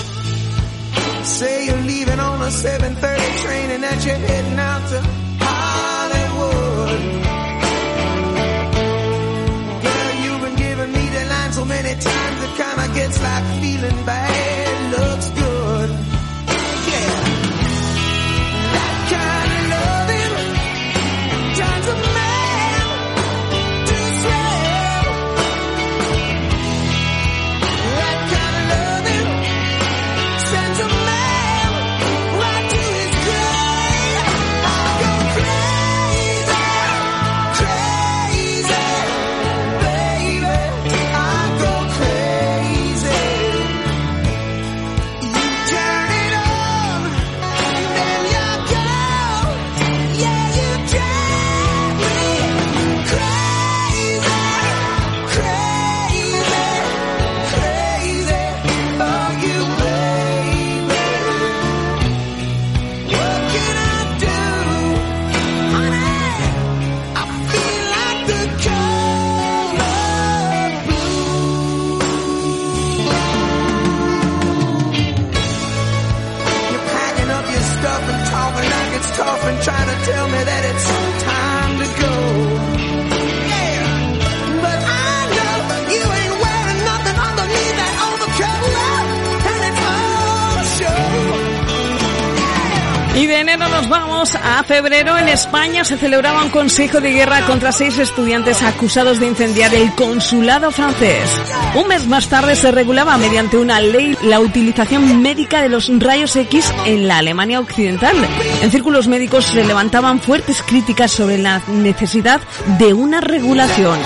España 95.62 95.84
se 95.84 95.96
celebraba 95.96 96.42
un 96.42 96.50
consejo 96.50 97.00
de 97.00 97.12
guerra 97.12 97.46
contra 97.46 97.70
seis 97.70 97.96
estudiantes 97.96 98.64
acusados 98.64 99.20
de 99.20 99.28
incendiar 99.28 99.72
el 99.72 99.94
consulado 99.94 100.72
francés. 100.72 101.30
Un 101.76 101.86
mes 101.86 102.08
más 102.08 102.28
tarde 102.28 102.56
se 102.56 102.72
regulaba 102.72 103.16
mediante 103.16 103.56
una 103.56 103.80
ley 103.80 104.18
la 104.24 104.40
utilización 104.40 105.22
médica 105.22 105.62
de 105.62 105.68
los 105.68 105.88
rayos 106.00 106.34
X 106.34 106.74
en 106.84 107.06
la 107.06 107.18
Alemania 107.18 107.60
occidental. 107.60 108.16
En 108.60 108.72
círculos 108.72 109.06
médicos 109.06 109.44
se 109.44 109.62
levantaban 109.62 110.18
fuertes 110.18 110.60
críticas 110.62 111.12
sobre 111.12 111.38
la 111.38 111.62
necesidad 111.68 112.40
de 112.80 112.92
una 112.92 113.20
regulación. 113.20 114.00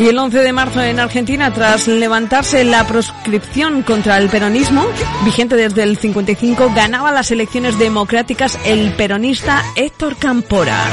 Y 0.00 0.08
el 0.08 0.18
11 0.18 0.40
de 0.40 0.52
marzo 0.52 0.82
en 0.82 0.98
Argentina, 0.98 1.52
tras 1.52 1.86
levantarse 1.86 2.64
la 2.64 2.86
proscripción 2.86 3.82
contra 3.82 4.18
el 4.18 4.28
peronismo, 4.28 4.84
vigente 5.24 5.54
desde 5.56 5.84
el 5.84 5.96
55, 5.96 6.72
ganaba 6.74 7.12
las 7.12 7.30
elecciones 7.30 7.78
democráticas 7.78 8.58
el 8.64 8.92
peronista 8.94 9.62
Héctor 9.76 10.16
Campora. 10.16 10.84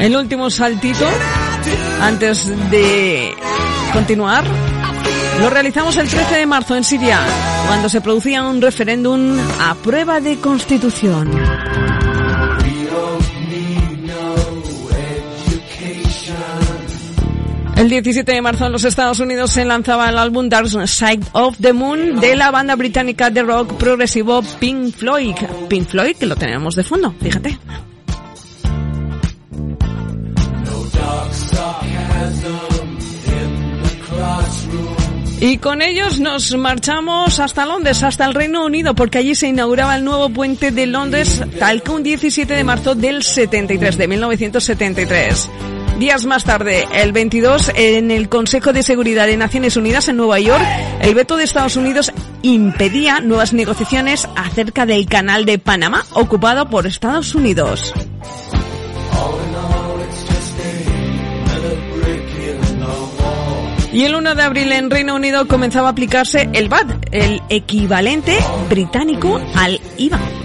El 0.00 0.16
último 0.16 0.50
saltito, 0.50 1.06
antes 2.00 2.48
de 2.70 3.34
continuar, 3.92 4.44
lo 5.40 5.48
realizamos 5.48 5.96
el 5.96 6.08
13 6.08 6.38
de 6.38 6.46
marzo 6.46 6.74
en 6.74 6.82
Siria, 6.82 7.20
cuando 7.66 7.88
se 7.88 8.00
producía 8.00 8.42
un 8.42 8.60
referéndum 8.60 9.38
a 9.60 9.74
prueba 9.74 10.20
de 10.20 10.38
constitución. 10.38 11.30
El 17.76 17.88
17 17.88 18.30
de 18.30 18.42
marzo 18.42 18.66
en 18.66 18.72
los 18.72 18.84
Estados 18.84 19.18
Unidos 19.18 19.50
se 19.50 19.64
lanzaba 19.64 20.08
el 20.08 20.16
álbum 20.16 20.48
Dark 20.48 20.68
Side 20.68 21.22
of 21.32 21.56
the 21.60 21.72
Moon 21.72 22.20
de 22.20 22.36
la 22.36 22.52
banda 22.52 22.76
británica 22.76 23.30
de 23.30 23.42
rock 23.42 23.74
progresivo 23.74 24.42
Pink 24.60 24.94
Floyd. 24.94 25.34
Pink 25.68 25.88
Floyd, 25.88 26.16
que 26.16 26.26
lo 26.26 26.36
tenemos 26.36 26.76
de 26.76 26.84
fondo, 26.84 27.12
fíjate. 27.20 27.58
Y 35.44 35.58
con 35.58 35.82
ellos 35.82 36.20
nos 36.20 36.56
marchamos 36.56 37.40
hasta 37.40 37.66
Londres, 37.66 38.04
hasta 38.04 38.26
el 38.26 38.32
Reino 38.32 38.64
Unido, 38.64 38.94
porque 38.94 39.18
allí 39.18 39.34
se 39.34 39.48
inauguraba 39.48 39.96
el 39.96 40.04
nuevo 40.04 40.30
puente 40.30 40.70
de 40.70 40.86
Londres, 40.86 41.42
tal 41.58 41.82
que 41.82 41.90
un 41.90 42.04
17 42.04 42.54
de 42.54 42.62
marzo 42.62 42.94
del 42.94 43.24
73, 43.24 43.98
de 43.98 44.06
1973. 44.06 45.50
Días 45.98 46.26
más 46.26 46.44
tarde, 46.44 46.86
el 46.94 47.10
22, 47.10 47.72
en 47.74 48.12
el 48.12 48.28
Consejo 48.28 48.72
de 48.72 48.84
Seguridad 48.84 49.26
de 49.26 49.36
Naciones 49.36 49.76
Unidas 49.76 50.06
en 50.08 50.16
Nueva 50.16 50.38
York, 50.38 50.62
el 51.00 51.12
veto 51.16 51.36
de 51.36 51.42
Estados 51.42 51.74
Unidos 51.74 52.12
impedía 52.42 53.18
nuevas 53.18 53.52
negociaciones 53.52 54.28
acerca 54.36 54.86
del 54.86 55.06
canal 55.06 55.44
de 55.44 55.58
Panamá 55.58 56.04
ocupado 56.12 56.70
por 56.70 56.86
Estados 56.86 57.34
Unidos. 57.34 57.92
Y 63.92 64.04
el 64.04 64.14
1 64.14 64.34
de 64.34 64.42
abril 64.42 64.72
en 64.72 64.90
Reino 64.90 65.14
Unido 65.14 65.46
comenzaba 65.46 65.88
a 65.88 65.90
aplicarse 65.90 66.48
el 66.54 66.68
VAT, 66.68 66.90
el 67.10 67.42
equivalente 67.50 68.38
británico 68.70 69.38
al 69.54 69.80
IVA. 69.98 70.41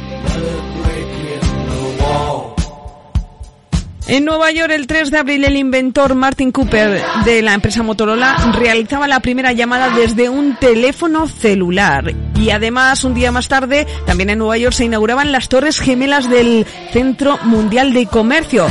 En 4.10 4.24
Nueva 4.24 4.52
York, 4.52 4.72
el 4.72 4.88
3 4.88 5.12
de 5.12 5.18
abril, 5.18 5.44
el 5.44 5.58
inventor 5.58 6.16
Martin 6.16 6.54
Cooper 6.54 7.02
de 7.26 7.42
la 7.42 7.54
empresa 7.54 7.84
Motorola 7.84 8.54
realizaba 8.58 9.06
la 9.06 9.20
primera 9.20 9.52
llamada 9.52 9.90
desde 9.90 10.30
un 10.30 10.56
teléfono 10.56 11.28
celular. 11.28 12.16
Y 12.40 12.52
además, 12.52 13.04
un 13.04 13.14
día 13.14 13.34
más 13.34 13.50
tarde, 13.50 13.86
también 14.06 14.30
en 14.30 14.40
Nueva 14.40 14.58
York 14.58 14.74
se 14.74 14.86
inauguraban 14.86 15.34
las 15.34 15.50
torres 15.50 15.82
gemelas 15.82 16.30
del 16.30 16.66
Centro 16.94 17.38
Mundial 17.44 17.92
de 17.92 18.06
Comercio. 18.06 18.68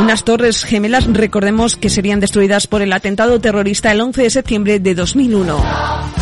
Unas 0.00 0.24
torres 0.24 0.64
gemelas, 0.64 1.06
recordemos 1.06 1.76
que 1.76 1.88
serían 1.88 2.20
destruidas 2.20 2.66
por 2.66 2.82
el 2.82 2.92
atentado 2.92 3.40
terrorista 3.40 3.90
el 3.90 4.02
11 4.02 4.22
de 4.22 4.30
septiembre 4.30 4.80
de 4.80 4.94
2001. 4.94 6.17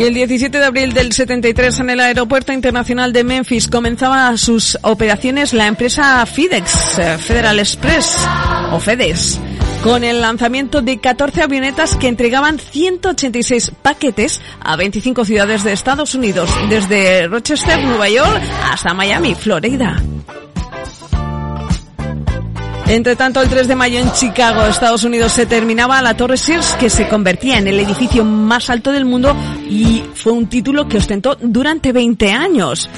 Y 0.00 0.04
el 0.04 0.14
17 0.14 0.58
de 0.58 0.64
abril 0.64 0.94
del 0.94 1.12
73 1.12 1.80
en 1.80 1.90
el 1.90 2.00
aeropuerto 2.00 2.54
internacional 2.54 3.12
de 3.12 3.22
Memphis 3.22 3.68
comenzaba 3.68 4.34
sus 4.38 4.78
operaciones 4.80 5.52
la 5.52 5.66
empresa 5.66 6.24
FedEx, 6.24 6.98
eh, 6.98 7.18
Federal 7.18 7.58
Express 7.58 8.16
o 8.72 8.80
FedEx. 8.80 9.38
con 9.84 10.02
el 10.02 10.22
lanzamiento 10.22 10.80
de 10.80 11.00
14 11.00 11.42
avionetas 11.42 11.96
que 11.96 12.08
entregaban 12.08 12.58
186 12.58 13.72
paquetes 13.82 14.40
a 14.60 14.76
25 14.76 15.26
ciudades 15.26 15.64
de 15.64 15.72
Estados 15.72 16.14
Unidos, 16.14 16.48
desde 16.70 17.26
Rochester, 17.28 17.84
Nueva 17.84 18.08
York, 18.08 18.42
hasta 18.72 18.94
Miami, 18.94 19.34
Florida. 19.34 20.02
Entre 22.90 23.14
tanto, 23.14 23.40
el 23.40 23.48
3 23.48 23.68
de 23.68 23.76
mayo 23.76 24.00
en 24.00 24.12
Chicago, 24.12 24.66
Estados 24.66 25.04
Unidos, 25.04 25.30
se 25.30 25.46
terminaba 25.46 26.02
la 26.02 26.16
Torre 26.16 26.36
Sears, 26.36 26.74
que 26.74 26.90
se 26.90 27.06
convertía 27.06 27.58
en 27.58 27.68
el 27.68 27.78
edificio 27.78 28.24
más 28.24 28.68
alto 28.68 28.90
del 28.90 29.04
mundo 29.04 29.36
y 29.70 30.02
fue 30.14 30.32
un 30.32 30.48
título 30.48 30.88
que 30.88 30.98
ostentó 30.98 31.36
durante 31.40 31.92
20 31.92 32.32
años. 32.32 32.90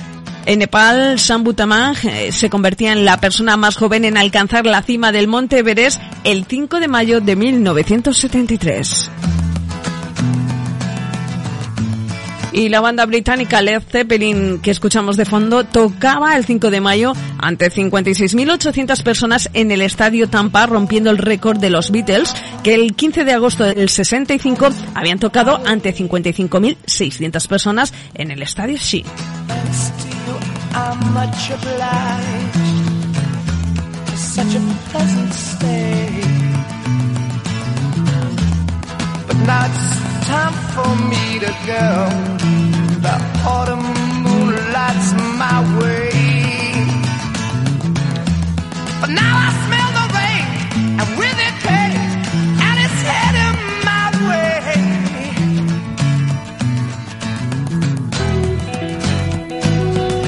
En 0.47 0.59
Nepal, 0.59 1.21
Sam 1.21 1.45
Butamang 1.45 1.95
eh, 2.05 2.33
se 2.33 2.51
convertía 2.51 2.93
en 2.93 3.05
la 3.05 3.21
persona 3.21 3.57
más 3.57 3.77
joven 3.77 4.05
en 4.05 4.17
alcanzar 4.17 4.67
la 4.67 4.83
cima 4.83 5.13
del 5.13 5.29
Monte 5.29 5.59
Everest 5.59 6.01
el 6.25 6.47
5 6.47 6.81
de 6.81 6.89
mayo 6.89 7.21
de 7.21 7.37
1973. 7.37 9.11
Y 12.53 12.69
la 12.69 12.81
banda 12.81 13.07
británica 13.07 13.63
Led 13.63 13.83
Zeppelin, 13.83 14.61
que 14.61 14.71
escuchamos 14.71 15.17
de 15.17 15.25
fondo, 15.25 15.65
tocaba 15.65 16.37
el 16.37 16.45
5 16.45 16.71
de 16.71 16.81
mayo 16.83 17.15
ante 17.39 17.71
56.800 17.71 19.03
personas 19.03 19.49
en 19.55 19.71
el 19.71 19.81
estadio 19.81 20.29
Tampa, 20.29 20.67
rompiendo 20.67 21.11
el 21.11 21.19
récord 21.19 21.59
de 21.59 21.71
los 21.71 21.91
Beatles, 21.91 22.35
que 22.63 22.75
el 22.75 22.95
15 22.95 23.25
de 23.25 23.33
agosto 23.33 23.65
del 23.65 23.89
65 23.89 24.69
habían 24.95 25.19
tocado 25.19 25.63
ante 25.65 25.95
55.600 25.95 27.49
personas 27.49 27.95
en 28.15 28.31
el 28.31 28.43
estadio 28.43 28.77
She. 28.77 29.05
Time 40.33 40.57
for 40.75 40.93
me 41.13 41.25
to 41.45 41.53
go. 41.73 41.87
The 43.07 43.17
autumn 43.55 43.87
moonlight's 44.25 45.11
my 45.43 45.59
way. 45.79 46.09
But 49.01 49.11
now 49.21 49.35
I 49.47 49.51
smell 49.65 49.91
the 49.99 50.07
rain, 50.19 50.45
and 51.01 51.09
with 51.21 51.39
it 51.49 51.57
pain, 51.67 51.93
and 52.67 52.77
it's 52.85 53.01
heading 53.13 53.59
my 53.91 54.07
way. 54.29 54.57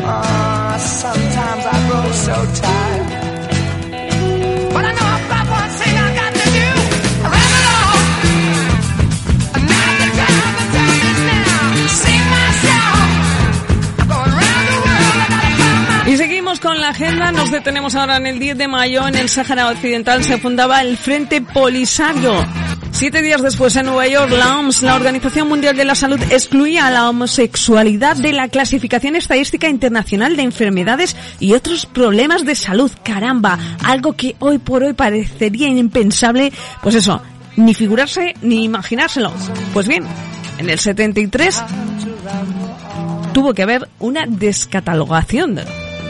Ah, 0.05 0.77
sometimes 1.03 1.65
I 1.75 1.77
grow 1.89 2.07
so 2.27 2.37
tired. 2.61 2.74
Agenda, 16.95 17.33
nos 17.33 17.51
detenemos 17.51 17.97
ahora 17.97 18.19
en 18.19 18.27
el 18.29 18.39
10 18.39 18.57
de 18.57 18.69
mayo, 18.69 19.09
en 19.09 19.17
el 19.17 19.29
Sáhara 19.29 19.69
Occidental 19.69 20.23
se 20.23 20.39
fundaba 20.39 20.81
el 20.81 20.97
Frente 20.97 21.41
Polisario. 21.41 22.33
Siete 22.93 23.21
días 23.21 23.43
después 23.43 23.75
en 23.75 23.87
Nueva 23.87 24.07
York, 24.07 24.31
la 24.31 24.61
OMS, 24.61 24.83
la 24.83 24.95
Organización 24.95 25.49
Mundial 25.49 25.77
de 25.77 25.85
la 25.85 25.97
Salud, 25.97 26.21
excluía 26.31 26.87
a 26.87 26.93
la 26.93 27.09
homosexualidad 27.09 28.17
de 28.17 28.33
la 28.33 28.47
clasificación 28.47 29.17
estadística 29.17 29.69
internacional 29.69 30.37
de 30.37 30.45
enfermedades 30.45 31.17
y 31.41 31.55
otros 31.55 31.85
problemas 31.85 32.45
de 32.45 32.55
salud. 32.55 32.93
Caramba, 33.03 33.59
algo 33.83 34.13
que 34.13 34.37
hoy 34.39 34.59
por 34.59 34.85
hoy 34.85 34.93
parecería 34.93 35.67
impensable, 35.67 36.53
pues 36.81 36.95
eso, 36.95 37.21
ni 37.57 37.75
figurarse 37.75 38.35
ni 38.41 38.63
imaginárselo. 38.63 39.33
Pues 39.73 39.89
bien, 39.89 40.05
en 40.59 40.71
el 40.71 40.79
73 40.79 41.61
tuvo 43.33 43.53
que 43.53 43.65
haber 43.65 43.89
una 43.99 44.27
descatalogación, 44.29 45.59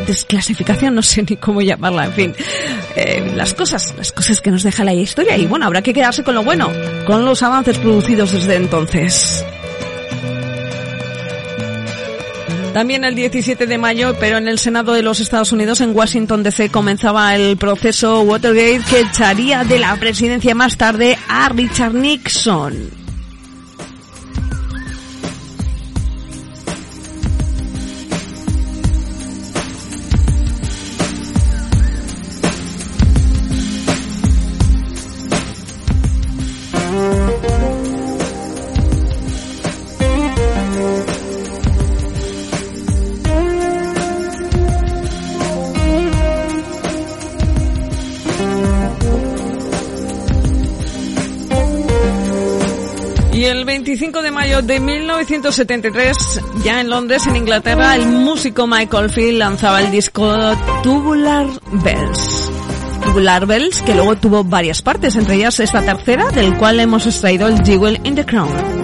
desclasificación, 0.06 0.94
no 0.94 1.02
sé 1.02 1.22
ni 1.28 1.36
cómo 1.36 1.60
llamarla, 1.62 2.06
en 2.06 2.12
fin. 2.12 2.34
Eh, 2.96 3.32
las 3.34 3.54
cosas, 3.54 3.94
las 3.96 4.12
cosas 4.12 4.40
que 4.40 4.50
nos 4.50 4.62
deja 4.62 4.84
la 4.84 4.94
historia 4.94 5.36
y 5.36 5.46
bueno, 5.46 5.66
habrá 5.66 5.82
que 5.82 5.92
quedarse 5.92 6.22
con 6.22 6.34
lo 6.34 6.44
bueno, 6.44 6.70
con 7.06 7.24
los 7.24 7.42
avances 7.42 7.78
producidos 7.78 8.32
desde 8.32 8.56
entonces. 8.56 9.44
También 12.74 13.04
el 13.04 13.14
17 13.14 13.68
de 13.68 13.78
mayo, 13.78 14.16
pero 14.18 14.36
en 14.36 14.48
el 14.48 14.58
Senado 14.58 14.94
de 14.94 15.02
los 15.02 15.20
Estados 15.20 15.52
Unidos, 15.52 15.80
en 15.80 15.94
Washington 15.94 16.42
DC, 16.42 16.70
comenzaba 16.70 17.36
el 17.36 17.56
proceso 17.56 18.22
Watergate 18.22 18.82
que 18.90 19.00
echaría 19.00 19.62
de 19.62 19.78
la 19.78 19.94
presidencia 19.94 20.56
más 20.56 20.76
tarde 20.76 21.16
a 21.28 21.48
Richard 21.50 21.94
Nixon. 21.94 23.03
De 54.66 54.80
mayo 54.80 54.96
de 54.96 54.98
1973, 55.24 56.40
ya 56.62 56.80
en 56.80 56.88
Londres, 56.88 57.26
en 57.26 57.36
Inglaterra, 57.36 57.96
el 57.96 58.06
músico 58.06 58.66
Michael 58.66 59.10
Field 59.10 59.38
lanzaba 59.38 59.80
el 59.80 59.90
disco 59.90 60.36
Tubular 60.82 61.46
Bells. 61.72 62.50
Tubular 63.02 63.46
Bells, 63.46 63.82
que 63.82 63.94
luego 63.94 64.16
tuvo 64.16 64.44
varias 64.44 64.82
partes, 64.82 65.16
entre 65.16 65.36
ellas 65.36 65.60
esta 65.60 65.82
tercera, 65.82 66.30
del 66.30 66.56
cual 66.56 66.80
hemos 66.80 67.06
extraído 67.06 67.48
el 67.48 67.62
Jewel 67.64 68.00
in 68.04 68.14
the 68.14 68.24
Crown. 68.24 68.83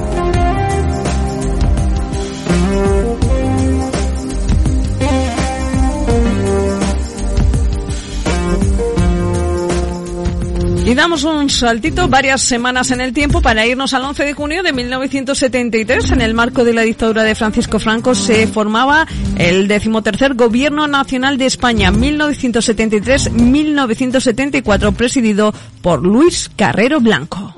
Y 10.90 10.94
damos 10.96 11.22
un 11.22 11.48
saltito 11.48 12.08
varias 12.08 12.42
semanas 12.42 12.90
en 12.90 13.00
el 13.00 13.12
tiempo 13.12 13.40
para 13.40 13.64
irnos 13.64 13.94
al 13.94 14.02
11 14.02 14.24
de 14.24 14.32
junio 14.32 14.64
de 14.64 14.72
1973. 14.72 16.10
En 16.10 16.20
el 16.20 16.34
marco 16.34 16.64
de 16.64 16.74
la 16.74 16.82
dictadura 16.82 17.22
de 17.22 17.36
Francisco 17.36 17.78
Franco 17.78 18.16
se 18.16 18.48
formaba 18.48 19.06
el 19.38 19.68
decimotercer 19.68 20.34
Gobierno 20.34 20.88
Nacional 20.88 21.38
de 21.38 21.46
España 21.46 21.92
1973-1974 21.92 24.92
presidido 24.92 25.54
por 25.80 26.04
Luis 26.04 26.50
Carrero 26.56 26.98
Blanco. 26.98 27.54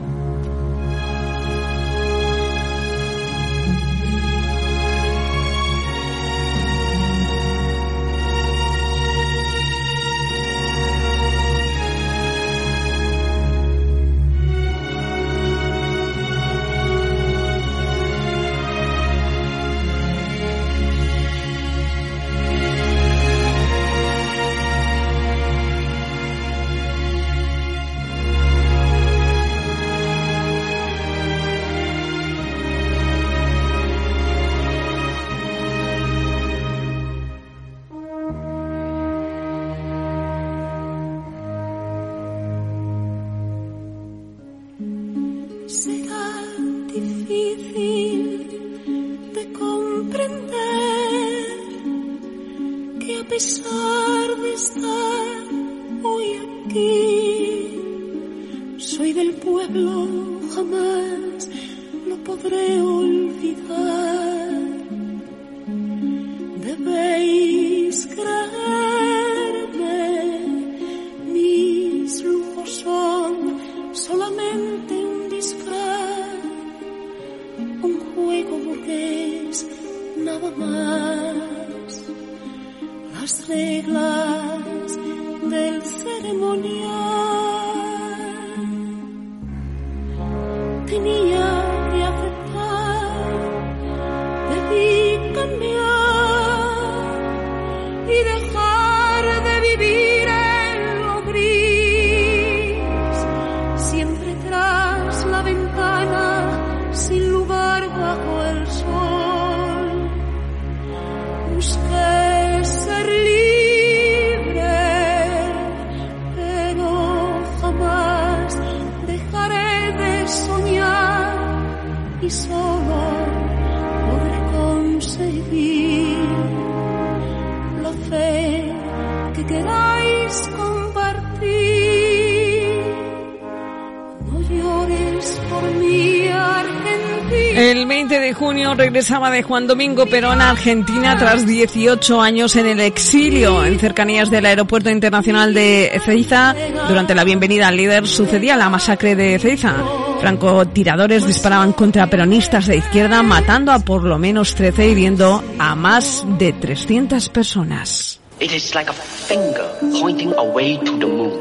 Regresaba 138.93 139.31
de 139.31 139.43
Juan 139.43 139.67
Domingo 139.67 140.05
Perón 140.05 140.43
a 140.43 140.51
Argentina 140.51 141.17
tras 141.17 141.47
18 141.47 142.21
años 142.21 142.57
en 142.57 142.67
el 142.67 142.79
exilio 142.81 143.65
en 143.65 143.79
cercanías 143.79 144.31
del 144.31 144.45
aeropuerto 144.45 144.91
internacional 144.91 145.55
de 145.55 145.87
Ezeiza. 145.95 146.55
Durante 146.89 147.15
la 147.15 147.25
bienvenida 147.25 147.69
al 147.69 147.79
líder 147.79 148.07
sucedía 148.07 148.55
la 148.55 148.69
masacre 148.69 149.17
de 149.17 149.37
Ezeiza. 149.37 149.77
Francotiradores 150.21 151.27
disparaban 151.27 151.73
contra 151.73 152.09
peronistas 152.09 152.67
de 152.67 152.77
izquierda, 152.77 153.23
matando 153.23 153.73
a 153.73 153.79
por 153.79 154.05
lo 154.05 154.19
menos 154.19 154.55
13 154.55 154.89
y 154.89 154.91
hiriendo 154.91 155.43
a 155.59 155.75
más 155.75 156.27
de 156.39 156.53
300 156.53 157.31
personas. 157.31 158.21
It 158.41 158.53
is 158.53 158.75
like 158.75 158.93
finger 158.93 159.65
pointing 160.03 160.35
away 160.37 160.77
to 160.85 160.99
the 160.99 161.07
moon. 161.07 161.33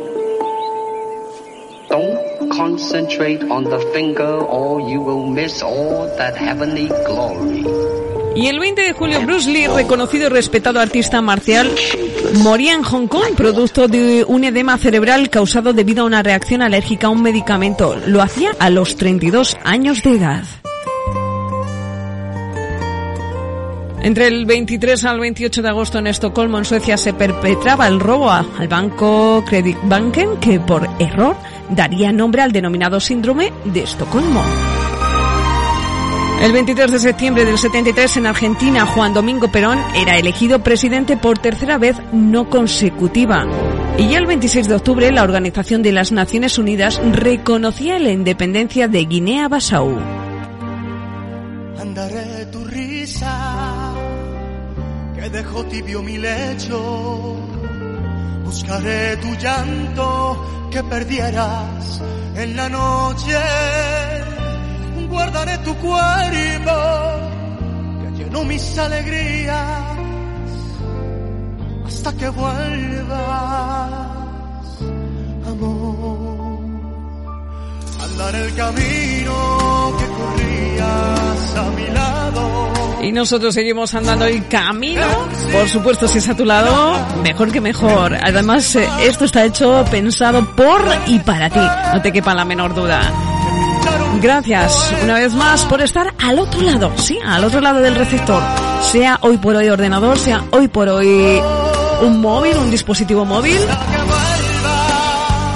Concentrate 2.51 3.43
on 3.49 3.63
the 3.63 3.79
finger 3.93 4.23
or 4.25 4.81
you 4.81 5.01
will 5.01 5.25
miss 5.25 5.61
all 5.63 6.07
that 6.17 6.35
heavenly 6.35 6.87
glory. 7.05 7.65
Y 8.35 8.47
el 8.47 8.59
20 8.59 8.81
de 8.81 8.93
julio 8.93 9.21
Bruce 9.21 9.49
Lee, 9.49 9.67
reconocido 9.67 10.27
y 10.27 10.29
respetado 10.29 10.79
artista 10.79 11.21
marcial, 11.21 11.69
moría 12.35 12.73
en 12.73 12.83
Hong 12.83 13.07
Kong 13.07 13.35
producto 13.35 13.87
de 13.87 14.23
un 14.25 14.45
edema 14.45 14.77
cerebral 14.77 15.29
causado 15.29 15.73
debido 15.73 16.03
a 16.03 16.05
una 16.05 16.23
reacción 16.23 16.61
alérgica 16.61 17.07
a 17.07 17.09
un 17.09 17.21
medicamento. 17.21 17.97
Lo 18.07 18.21
hacía 18.21 18.51
a 18.59 18.69
los 18.69 18.95
32 18.95 19.57
años 19.63 20.01
de 20.03 20.15
edad. 20.15 20.43
Entre 24.03 24.27
el 24.27 24.45
23 24.45 25.05
al 25.05 25.19
28 25.19 25.61
de 25.61 25.69
agosto 25.69 25.99
en 25.99 26.07
Estocolmo, 26.07 26.57
en 26.57 26.65
Suecia, 26.65 26.97
se 26.97 27.13
perpetraba 27.13 27.87
el 27.87 27.99
robo 27.99 28.31
al 28.31 28.67
banco 28.67 29.43
Kreditbanken 29.45 30.37
que 30.37 30.59
por 30.59 30.89
error 30.99 31.35
daría 31.69 32.11
nombre 32.11 32.41
al 32.41 32.51
denominado 32.51 32.99
síndrome 32.99 33.53
de 33.65 33.83
Estocolmo. 33.83 34.43
El 36.41 36.51
23 36.53 36.91
de 36.91 36.97
septiembre 36.97 37.45
del 37.45 37.59
73 37.59 38.17
en 38.17 38.25
Argentina, 38.25 38.87
Juan 38.87 39.13
Domingo 39.13 39.51
Perón 39.51 39.77
era 39.95 40.17
elegido 40.17 40.63
presidente 40.63 41.15
por 41.15 41.37
tercera 41.37 41.77
vez 41.77 41.97
no 42.11 42.49
consecutiva. 42.49 43.45
Y 43.99 44.07
ya 44.07 44.17
el 44.17 44.25
26 44.25 44.67
de 44.67 44.75
octubre 44.75 45.11
la 45.11 45.21
Organización 45.21 45.83
de 45.83 45.91
las 45.91 46.11
Naciones 46.11 46.57
Unidas 46.57 46.99
reconocía 47.11 47.99
la 47.99 48.09
independencia 48.09 48.87
de 48.87 49.05
Guinea-Bissau. 49.05 50.20
Andaré 51.81 52.45
tu 52.51 52.63
risa 52.63 53.93
que 55.15 55.29
dejó 55.31 55.65
tibio 55.65 56.03
mi 56.03 56.15
lecho. 56.19 56.79
Buscaré 58.45 59.17
tu 59.17 59.33
llanto 59.33 60.69
que 60.69 60.83
perdieras 60.83 62.01
en 62.35 62.55
la 62.55 62.69
noche. 62.69 63.39
Guardaré 65.09 65.57
tu 65.59 65.75
cuerpo 65.77 66.77
que 67.99 68.23
llenó 68.23 68.43
mis 68.43 68.77
alegrías 68.77 69.81
hasta 71.87 72.13
que 72.13 72.29
vuelvas, 72.29 73.19
amor. 75.47 76.59
Andaré 78.03 78.39
el 78.45 78.55
camino 78.55 79.93
que 79.99 80.05
Y 83.01 83.11
nosotros 83.11 83.53
seguimos 83.55 83.93
andando 83.95 84.25
el 84.25 84.47
camino. 84.47 85.01
Por 85.51 85.67
supuesto, 85.67 86.07
si 86.07 86.19
es 86.19 86.29
a 86.29 86.35
tu 86.35 86.45
lado, 86.45 86.99
mejor 87.23 87.51
que 87.51 87.59
mejor. 87.59 88.15
Además, 88.15 88.75
eh, 88.75 88.87
esto 89.01 89.25
está 89.25 89.43
hecho, 89.43 89.83
pensado 89.89 90.45
por 90.55 90.81
y 91.07 91.17
para 91.19 91.49
ti. 91.49 91.59
No 91.93 92.01
te 92.01 92.11
quepa 92.11 92.35
la 92.35 92.45
menor 92.45 92.75
duda. 92.75 93.01
Gracias 94.21 94.93
una 95.03 95.15
vez 95.15 95.33
más 95.33 95.65
por 95.65 95.81
estar 95.81 96.13
al 96.19 96.37
otro 96.37 96.61
lado, 96.61 96.91
sí, 96.97 97.17
al 97.25 97.43
otro 97.43 97.59
lado 97.59 97.79
del 97.79 97.95
receptor. 97.95 98.43
Sea 98.91 99.17
hoy 99.21 99.37
por 99.37 99.55
hoy 99.55 99.67
ordenador, 99.69 100.19
sea 100.19 100.43
hoy 100.51 100.67
por 100.67 100.87
hoy 100.87 101.41
un 102.01 102.21
móvil, 102.21 102.55
un 102.57 102.69
dispositivo 102.69 103.25
móvil. 103.25 103.57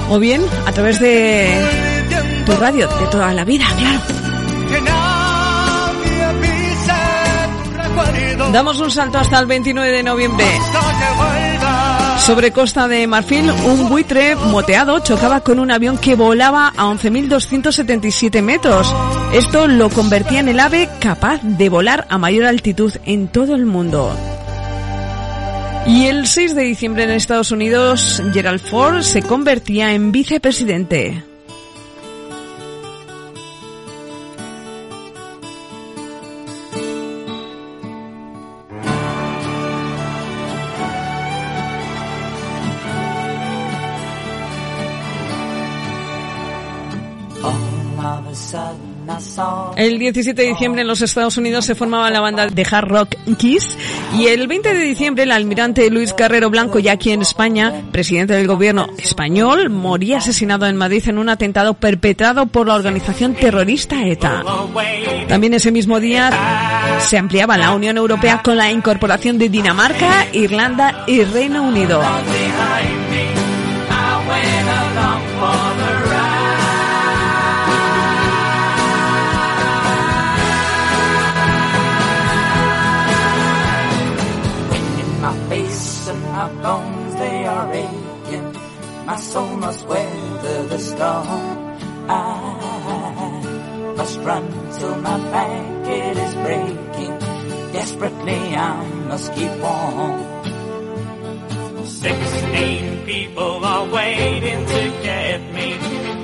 O 0.10 0.18
bien 0.20 0.42
a 0.66 0.72
través 0.72 1.00
de 1.00 2.44
tu 2.46 2.54
radio 2.54 2.88
de 2.88 3.06
toda 3.08 3.34
la 3.34 3.44
vida, 3.44 3.66
claro. 3.78 4.25
Damos 8.52 8.80
un 8.80 8.92
salto 8.92 9.18
hasta 9.18 9.40
el 9.40 9.46
29 9.46 9.92
de 9.92 10.04
noviembre. 10.04 10.46
Sobre 12.26 12.52
Costa 12.52 12.88
de 12.88 13.06
Marfil, 13.06 13.52
un 13.52 13.88
buitre 13.88 14.36
moteado 14.36 15.00
chocaba 15.00 15.42
con 15.42 15.60
un 15.60 15.70
avión 15.70 15.98
que 15.98 16.16
volaba 16.16 16.70
a 16.76 16.86
11.277 16.86 18.42
metros. 18.42 18.92
Esto 19.34 19.68
lo 19.68 19.90
convertía 19.90 20.40
en 20.40 20.48
el 20.48 20.60
ave 20.60 20.90
capaz 21.00 21.42
de 21.44 21.70
volar 21.70 22.08
a 22.10 22.18
mayor 22.18 22.46
altitud 22.46 22.94
en 23.06 23.28
todo 23.28 23.54
el 23.54 23.66
mundo. 23.66 24.12
Y 25.86 26.08
el 26.08 26.26
6 26.26 26.56
de 26.56 26.64
diciembre 26.64 27.04
en 27.04 27.12
Estados 27.12 27.52
Unidos, 27.52 28.24
Gerald 28.34 28.62
Ford 28.62 29.02
se 29.04 29.22
convertía 29.22 29.94
en 29.94 30.12
vicepresidente. 30.12 31.35
El 49.76 50.00
17 50.00 50.42
de 50.42 50.48
diciembre 50.48 50.82
en 50.82 50.88
los 50.88 51.02
Estados 51.02 51.38
Unidos 51.38 51.66
se 51.66 51.76
formaba 51.76 52.10
la 52.10 52.22
banda 52.22 52.48
de 52.48 52.68
hard 52.70 52.88
rock 52.88 53.16
Kiss 53.38 53.78
y 54.18 54.28
el 54.28 54.48
20 54.48 54.74
de 54.74 54.84
diciembre 54.84 55.24
el 55.24 55.32
almirante 55.32 55.90
Luis 55.90 56.14
Carrero 56.14 56.50
Blanco, 56.50 56.80
ya 56.80 56.94
aquí 56.94 57.12
en 57.12 57.22
España, 57.22 57.84
presidente 57.92 58.34
del 58.34 58.48
gobierno 58.48 58.88
español, 58.98 59.70
moría 59.70 60.18
asesinado 60.18 60.66
en 60.66 60.78
Madrid 60.78 61.04
en 61.08 61.18
un 61.18 61.28
atentado 61.28 61.74
perpetrado 61.74 62.46
por 62.46 62.68
la 62.68 62.76
organización 62.76 63.36
terrorista 63.36 64.06
ETA. 64.06 64.44
También 65.28 65.54
ese 65.54 65.72
mismo 65.72 66.00
día 66.00 66.32
se 67.00 67.18
ampliaba 67.18 67.58
la 67.58 67.72
Unión 67.72 67.98
Europea 67.98 68.42
con 68.42 68.56
la 68.56 68.72
incorporación 68.72 69.38
de 69.38 69.50
Dinamarca, 69.50 70.28
Irlanda 70.32 71.04
y 71.08 71.24
Reino 71.24 71.64
Unido. 71.64 72.02
My 89.06 89.18
soul 89.18 89.58
must 89.58 89.86
weather 89.88 90.68
the 90.68 90.80
storm. 90.80 91.28
I 92.10 93.94
must 93.98 94.20
run 94.20 94.46
till 94.80 94.96
my 94.96 95.18
back 95.32 95.88
it 95.88 96.18
is 96.18 96.36
breaking. 96.36 97.20
Desperately 97.72 98.56
I 98.56 98.84
must 99.08 99.32
keep 99.34 99.52
on. 99.64 100.46
Sixteen 101.86 103.06
people 103.06 103.64
are 103.64 103.88
waiting 103.94 104.66
to 104.66 104.82
get 105.04 105.54
me, 105.54 105.78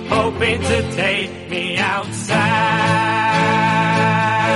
hoping 0.10 0.62
to 0.62 0.96
take 0.96 1.50
me 1.52 1.78
outside. 1.78 3.12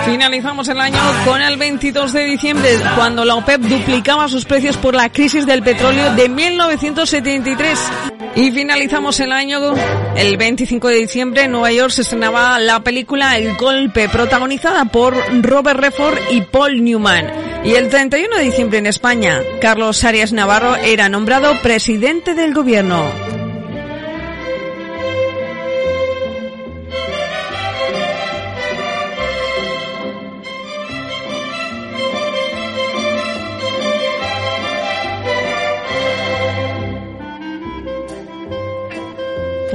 Finalizamos 0.06 0.68
finalizamos 0.68 0.68
el 0.70 0.80
año 0.80 1.00
con 1.26 1.42
el 1.42 1.58
22 1.58 2.14
de 2.14 2.26
diciembre, 2.26 2.70
cuando 2.96 3.26
la 3.26 3.36
OPEP 3.36 3.62
duplicaba 3.62 4.28
sus 4.28 4.46
precios 4.46 4.78
por 4.78 4.94
la 4.96 5.10
crisis 5.10 5.46
del 5.46 5.64
petróleo 5.64 6.14
de 6.16 6.30
1973. 6.30 8.15
Y 8.36 8.52
finalizamos 8.52 9.20
el 9.22 9.32
año 9.32 9.74
el 10.18 10.36
25 10.36 10.90
de 10.90 10.96
diciembre 10.98 11.44
en 11.44 11.52
Nueva 11.52 11.72
York 11.72 11.92
se 11.92 12.02
estrenaba 12.02 12.60
la 12.60 12.82
película 12.84 13.38
El 13.38 13.56
Golpe, 13.56 14.10
protagonizada 14.10 14.86
por 14.86 15.16
Robert 15.42 15.80
Redford 15.80 16.18
y 16.32 16.42
Paul 16.42 16.84
Newman. 16.84 17.32
Y 17.64 17.76
el 17.76 17.90
31 17.90 18.36
de 18.36 18.44
diciembre 18.44 18.80
en 18.80 18.88
España, 18.88 19.40
Carlos 19.62 20.04
Arias 20.04 20.34
Navarro 20.34 20.76
era 20.76 21.08
nombrado 21.08 21.62
presidente 21.62 22.36
del 22.36 22.54
gobierno. 22.54 23.35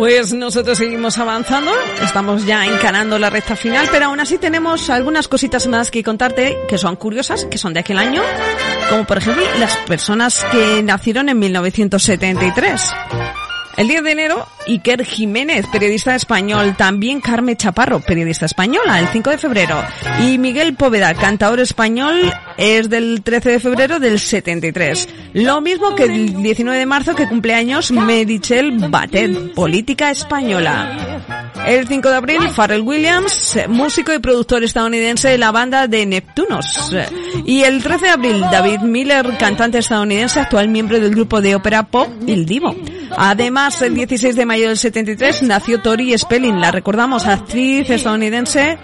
Pues 0.00 0.32
nosotros 0.32 0.78
seguimos 0.78 1.18
avanzando, 1.18 1.70
estamos 2.02 2.46
ya 2.46 2.64
encarando 2.64 3.18
la 3.18 3.28
recta 3.28 3.54
final, 3.54 3.86
pero 3.92 4.06
aún 4.06 4.18
así 4.18 4.38
tenemos 4.38 4.88
algunas 4.88 5.28
cositas 5.28 5.66
más 5.66 5.90
que 5.90 6.02
contarte 6.02 6.56
que 6.66 6.78
son 6.78 6.96
curiosas, 6.96 7.44
que 7.44 7.58
son 7.58 7.74
de 7.74 7.80
aquel 7.80 7.98
año, 7.98 8.22
como 8.88 9.04
por 9.04 9.18
ejemplo 9.18 9.44
las 9.58 9.76
personas 9.76 10.42
que 10.50 10.82
nacieron 10.82 11.28
en 11.28 11.38
1973. 11.38 12.82
El 13.80 13.88
10 13.88 14.02
de 14.02 14.12
enero, 14.12 14.46
Iker 14.66 15.06
Jiménez, 15.06 15.64
periodista 15.72 16.14
español. 16.14 16.76
También 16.76 17.22
Carmen 17.22 17.56
Chaparro, 17.56 18.00
periodista 18.00 18.44
española, 18.44 19.00
el 19.00 19.08
5 19.08 19.30
de 19.30 19.38
febrero. 19.38 19.82
Y 20.22 20.36
Miguel 20.36 20.74
Póveda, 20.74 21.14
cantador 21.14 21.60
español, 21.60 22.30
es 22.58 22.90
del 22.90 23.22
13 23.22 23.52
de 23.52 23.58
febrero 23.58 23.98
del 23.98 24.20
73. 24.20 25.08
Lo 25.32 25.62
mismo 25.62 25.94
que 25.94 26.02
el 26.02 26.42
19 26.42 26.78
de 26.78 26.84
marzo 26.84 27.14
que 27.14 27.26
cumpleaños 27.26 27.90
Medichel 27.90 28.90
Batet, 28.90 29.54
política 29.54 30.10
española. 30.10 31.39
El 31.66 31.86
5 31.86 32.08
de 32.08 32.16
abril, 32.16 32.40
Pharrell 32.54 32.80
Williams, 32.82 33.58
músico 33.68 34.12
y 34.12 34.18
productor 34.18 34.64
estadounidense 34.64 35.28
de 35.28 35.38
la 35.38 35.52
banda 35.52 35.86
de 35.86 36.06
Neptunos. 36.06 36.92
Y 37.44 37.62
el 37.62 37.82
13 37.82 38.06
de 38.06 38.10
abril, 38.10 38.40
David 38.40 38.80
Miller, 38.80 39.36
cantante 39.38 39.78
estadounidense, 39.78 40.40
actual 40.40 40.68
miembro 40.68 40.98
del 40.98 41.10
grupo 41.10 41.40
de 41.40 41.54
ópera 41.54 41.84
pop 41.84 42.08
Il 42.26 42.46
Divo. 42.46 42.74
Además, 43.16 43.80
el 43.82 43.94
16 43.94 44.36
de 44.36 44.46
mayo 44.46 44.68
del 44.68 44.78
73 44.78 45.42
nació 45.42 45.80
Tori 45.80 46.16
Spelling, 46.16 46.60
la 46.60 46.70
recordamos, 46.70 47.26
actriz 47.26 47.88
estadounidense. 47.90 48.78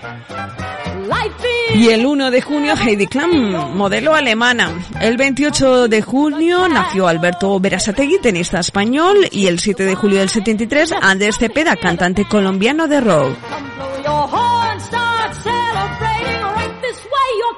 Y 1.75 1.89
el 1.89 2.07
1 2.07 2.31
de 2.31 2.41
junio, 2.41 2.75
Heidi 2.77 3.07
Klum, 3.07 3.77
modelo 3.77 4.15
alemana. 4.15 4.71
El 5.01 5.17
28 5.17 5.89
de 5.89 6.03
junio 6.03 6.69
nació 6.69 7.09
Alberto 7.09 7.59
Berasategui, 7.61 8.19
tenista 8.21 8.61
español. 8.61 9.29
Y 9.31 9.47
el 9.47 9.59
7 9.59 9.85
de 9.85 9.95
julio 9.95 10.21
del 10.21 10.31
73, 10.31 10.95
Andrés 11.01 11.39
Cepeda, 11.39 11.77
cantante 11.77 12.25
colombiano 12.25 12.89
de 12.89 13.01
rock. 13.01 13.37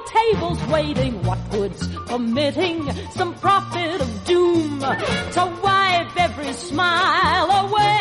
tables 0.09 0.67
waiting, 0.67 1.21
what 1.23 1.37
good's 1.51 1.87
committing 2.07 2.91
some 3.11 3.33
prophet 3.35 4.01
of 4.01 4.25
doom 4.25 4.79
to 4.79 5.59
wipe 5.63 6.19
every 6.19 6.53
smile 6.53 7.49
away? 7.51 7.98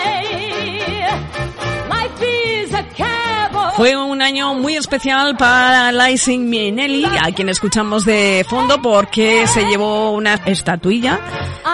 Fue 3.79 3.97
un 3.97 4.21
año 4.23 4.55
muy 4.55 4.75
especial 4.75 5.37
para 5.37 5.93
Lysing 5.93 6.51
Minnelli, 6.51 7.05
a 7.05 7.31
quien 7.31 7.49
escuchamos 7.49 8.05
de 8.05 8.45
fondo 8.49 8.83
porque 8.83 9.47
se 9.47 9.67
llevó 9.67 10.11
una 10.11 10.35
estatuilla 10.35 11.21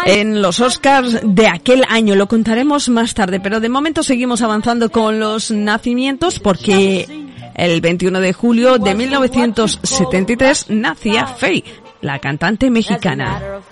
en 0.04 0.42
los 0.42 0.60
Oscars 0.60 1.20
de 1.22 1.48
aquel 1.48 1.82
año. 1.88 2.14
Lo 2.14 2.28
contaremos 2.28 2.90
más 2.90 3.14
tarde, 3.14 3.40
pero 3.40 3.58
de 3.58 3.70
momento 3.70 4.02
seguimos 4.02 4.42
avanzando 4.42 4.90
con 4.90 5.18
los 5.18 5.50
nacimientos 5.50 6.40
porque 6.40 7.08
el 7.54 7.80
21 7.80 8.20
de 8.20 8.32
julio 8.34 8.76
de 8.76 8.94
1973 8.94 10.66
nacía 10.68 11.26
Faye, 11.26 11.64
la 12.02 12.18
cantante 12.18 12.70
mexicana. 12.70 13.62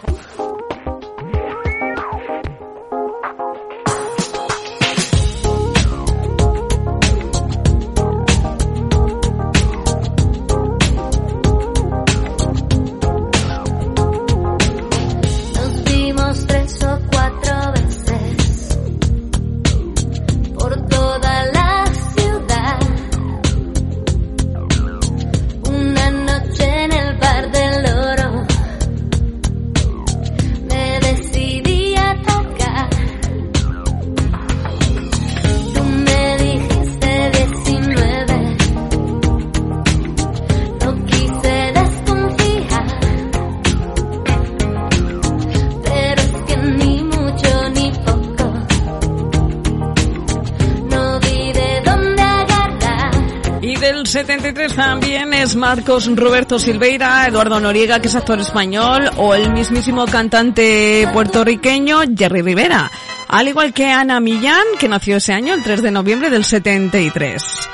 Del 54.02 54.08
73 54.08 54.74
también 54.74 55.32
es 55.32 55.54
Marcos 55.54 56.10
Roberto 56.16 56.58
Silveira, 56.58 57.24
Eduardo 57.28 57.60
Noriega, 57.60 58.00
que 58.00 58.08
es 58.08 58.16
actor 58.16 58.40
español, 58.40 59.08
o 59.16 59.32
el 59.32 59.52
mismísimo 59.52 60.06
cantante 60.06 61.08
puertorriqueño 61.12 62.00
Jerry 62.16 62.42
Rivera. 62.42 62.90
Al 63.28 63.46
igual 63.46 63.72
que 63.72 63.86
Ana 63.86 64.18
Millán, 64.18 64.64
que 64.80 64.88
nació 64.88 65.18
ese 65.18 65.32
año, 65.32 65.54
el 65.54 65.62
3 65.62 65.82
de 65.82 65.92
noviembre 65.92 66.30
del 66.30 66.44
73. 66.44 67.68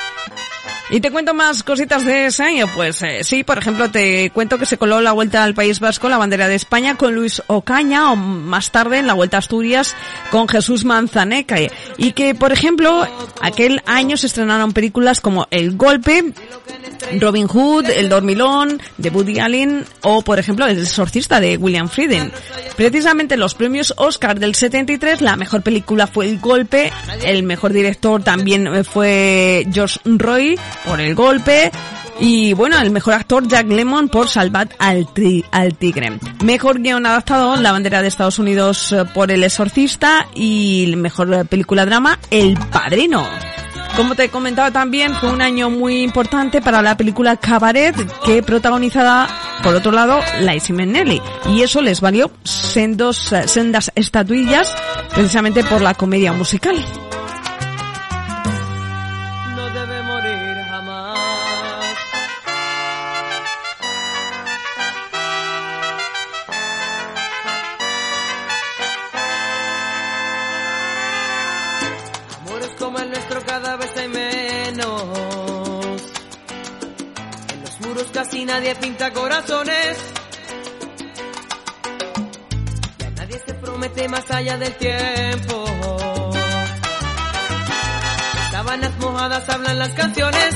Y 0.90 1.00
te 1.00 1.10
cuento 1.10 1.34
más 1.34 1.62
cositas 1.62 2.04
de 2.04 2.26
ese 2.26 2.42
año, 2.42 2.66
pues 2.74 3.02
eh, 3.02 3.22
sí, 3.22 3.44
por 3.44 3.58
ejemplo, 3.58 3.90
te 3.90 4.30
cuento 4.30 4.58
que 4.58 4.64
se 4.64 4.78
coló 4.78 5.02
la 5.02 5.12
vuelta 5.12 5.44
al 5.44 5.52
País 5.52 5.80
Vasco 5.80 6.08
la 6.08 6.16
bandera 6.16 6.48
de 6.48 6.54
España 6.54 6.96
con 6.96 7.14
Luis 7.14 7.42
Ocaña 7.46 8.10
o 8.10 8.16
más 8.16 8.70
tarde 8.70 8.98
en 8.98 9.06
la 9.06 9.12
vuelta 9.12 9.36
a 9.36 9.40
Asturias 9.40 9.94
con 10.30 10.48
Jesús 10.48 10.84
Manzaneca. 10.84 11.56
Y 11.98 12.12
que, 12.12 12.34
por 12.34 12.52
ejemplo, 12.52 13.06
aquel 13.42 13.82
año 13.84 14.16
se 14.16 14.28
estrenaron 14.28 14.72
películas 14.72 15.20
como 15.20 15.46
El 15.50 15.76
Golpe, 15.76 16.32
Robin 17.20 17.46
Hood, 17.46 17.90
El 17.90 18.08
Dormilón 18.08 18.80
de 18.96 19.10
Woody 19.10 19.38
Allen 19.38 19.84
o, 20.02 20.22
por 20.22 20.38
ejemplo, 20.38 20.66
El 20.66 20.78
Exorcista 20.78 21.40
de 21.40 21.56
William 21.56 21.88
Frieden. 21.88 22.32
Precisamente 22.76 23.36
los 23.36 23.54
premios 23.54 23.94
Oscar 23.96 24.38
del 24.38 24.54
73, 24.54 25.20
la 25.20 25.36
mejor 25.36 25.62
película 25.62 26.06
fue 26.06 26.26
El 26.26 26.38
Golpe, 26.38 26.92
el 27.24 27.42
mejor 27.42 27.72
director 27.72 28.22
también 28.22 28.66
eh, 28.66 28.84
fue 28.84 29.66
George 29.72 30.00
Roy 30.04 30.58
por 30.84 31.00
El 31.00 31.14
Golpe, 31.14 31.70
y 32.20 32.52
bueno, 32.52 32.78
el 32.80 32.90
mejor 32.90 33.14
actor 33.14 33.46
Jack 33.46 33.68
Lemmon 33.68 34.08
por 34.08 34.28
Salvat 34.28 34.72
al, 34.78 35.08
al 35.52 35.74
Tigre. 35.76 36.18
Mejor 36.44 36.80
guion 36.80 37.06
adaptado, 37.06 37.56
La 37.56 37.72
bandera 37.72 38.02
de 38.02 38.08
Estados 38.08 38.38
Unidos 38.38 38.92
eh, 38.92 39.04
por 39.14 39.30
El 39.30 39.44
Exorcista 39.44 40.26
y 40.34 40.92
mejor 40.96 41.32
eh, 41.32 41.44
película 41.44 41.86
drama, 41.86 42.18
El 42.30 42.56
Padrino. 42.56 43.24
Como 43.98 44.14
te 44.14 44.28
comentaba 44.28 44.70
también, 44.70 45.12
fue 45.16 45.28
un 45.28 45.42
año 45.42 45.70
muy 45.70 46.04
importante 46.04 46.60
para 46.60 46.80
la 46.82 46.96
película 46.96 47.36
Cabaret, 47.36 47.96
que 48.24 48.44
protagonizada, 48.44 49.26
por 49.60 49.74
otro 49.74 49.90
lado, 49.90 50.20
Liza 50.38 50.72
Minnelli. 50.72 51.20
Y 51.48 51.62
eso 51.62 51.82
les 51.82 52.00
valió 52.00 52.30
sendos, 52.44 53.34
sendas 53.46 53.90
estatuillas, 53.96 54.72
precisamente 55.12 55.64
por 55.64 55.80
la 55.80 55.94
comedia 55.94 56.32
musical. 56.32 56.76
Corazones. 79.12 79.98
Mojadas 89.00 89.48
hablan 89.48 89.78
las 89.78 89.90
canciones. 89.90 90.54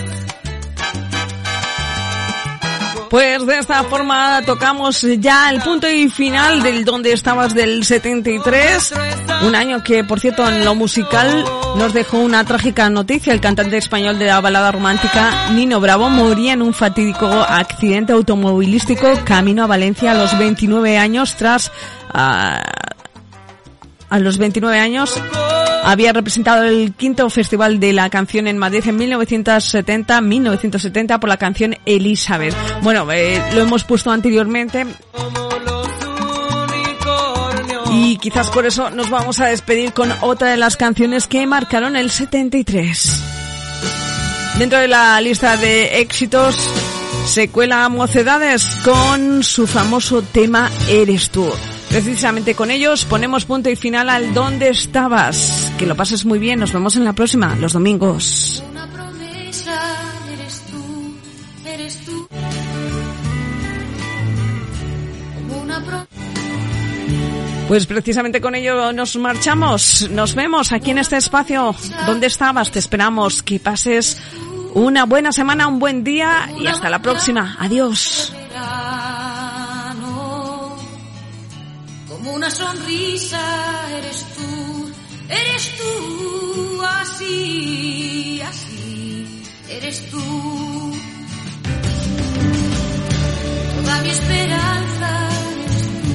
Pues 3.08 3.46
de 3.46 3.58
esta 3.58 3.84
forma 3.84 4.40
tocamos 4.46 5.02
ya 5.18 5.50
el 5.50 5.60
punto 5.60 5.88
y 5.88 6.08
final 6.08 6.62
del 6.62 6.84
donde 6.84 7.12
estabas 7.12 7.54
del 7.54 7.84
73, 7.84 8.94
un 9.42 9.54
año 9.54 9.82
que 9.84 10.02
por 10.02 10.18
cierto 10.18 10.48
en 10.48 10.64
lo 10.64 10.74
musical 10.74 11.44
nos 11.76 11.92
dejó 11.92 12.18
una 12.18 12.44
trágica 12.44 12.88
noticia. 12.90 13.32
El 13.32 13.40
cantante 13.40 13.76
español 13.76 14.18
de 14.18 14.26
la 14.26 14.40
balada 14.40 14.72
romántica 14.72 15.50
Nino 15.52 15.80
Bravo 15.80 16.10
moría 16.10 16.52
en 16.52 16.62
un 16.62 16.74
fatídico 16.74 17.26
accidente 17.26 18.12
automovilístico 18.12 19.08
camino 19.24 19.64
a 19.64 19.66
Valencia 19.66 20.12
a 20.12 20.14
los 20.14 20.36
29 20.38 20.98
años 20.98 21.36
tras 21.36 21.72
a, 22.12 22.62
a 24.08 24.18
los 24.18 24.38
29 24.38 24.78
años 24.78 25.20
había 25.84 26.12
representado 26.12 26.64
el 26.64 26.94
quinto 26.94 27.28
festival 27.28 27.80
de 27.80 27.92
la 27.92 28.08
canción 28.08 28.46
en 28.46 28.58
Madrid 28.58 28.84
en 28.86 28.96
1970, 28.96 30.20
1970 30.20 31.18
por 31.18 31.28
la 31.28 31.36
canción 31.36 31.76
Elizabeth. 31.84 32.54
Bueno, 32.82 33.10
eh, 33.10 33.42
lo 33.54 33.62
hemos 33.62 33.84
puesto 33.84 34.10
anteriormente. 34.10 34.86
Quizás 38.22 38.50
por 38.50 38.66
eso 38.66 38.88
nos 38.88 39.10
vamos 39.10 39.40
a 39.40 39.46
despedir 39.46 39.92
con 39.92 40.12
otra 40.20 40.50
de 40.52 40.56
las 40.56 40.76
canciones 40.76 41.26
que 41.26 41.44
marcaron 41.44 41.96
el 41.96 42.08
73. 42.08 43.20
Dentro 44.60 44.78
de 44.78 44.86
la 44.86 45.20
lista 45.20 45.56
de 45.56 46.00
éxitos 46.00 46.56
se 47.26 47.48
cuela 47.48 47.88
Mocedades 47.88 48.64
con 48.84 49.42
su 49.42 49.66
famoso 49.66 50.22
tema 50.22 50.70
Eres 50.88 51.30
tú. 51.30 51.50
Precisamente 51.88 52.54
con 52.54 52.70
ellos 52.70 53.04
ponemos 53.06 53.44
punto 53.44 53.68
y 53.70 53.74
final 53.74 54.08
al 54.08 54.32
¿Dónde 54.32 54.68
estabas? 54.68 55.72
Que 55.76 55.86
lo 55.86 55.96
pases 55.96 56.24
muy 56.24 56.38
bien, 56.38 56.60
nos 56.60 56.72
vemos 56.72 56.94
en 56.94 57.04
la 57.04 57.14
próxima, 57.14 57.56
los 57.56 57.72
domingos. 57.72 58.62
Pues 67.72 67.86
precisamente 67.86 68.42
con 68.42 68.54
ello 68.54 68.92
nos 68.92 69.16
marchamos. 69.16 70.06
Nos 70.10 70.34
vemos 70.34 70.72
aquí 70.72 70.90
en 70.90 70.98
este 70.98 71.16
espacio. 71.16 71.74
¿Dónde 72.04 72.26
estabas? 72.26 72.70
Te 72.70 72.78
esperamos. 72.78 73.42
Que 73.42 73.58
pases 73.60 74.20
una 74.74 75.06
buena 75.06 75.32
semana, 75.32 75.68
un 75.68 75.78
buen 75.78 76.04
día 76.04 76.50
y 76.60 76.66
hasta 76.66 76.90
la 76.90 77.00
próxima. 77.00 77.56
Adiós. 77.58 78.30
Como 82.10 82.34
una 82.34 82.50
sonrisa 82.50 83.40
eres 83.96 84.26
tú, 84.36 84.90
eres 85.30 85.72
tú, 85.78 86.82
así, 87.00 88.42
así, 88.46 89.42
eres 89.70 90.10
tú. 90.10 90.92
Toda 93.82 94.02
mi 94.02 94.10
esperanza 94.10 95.28
eres 95.62 95.92
tú, 96.02 96.12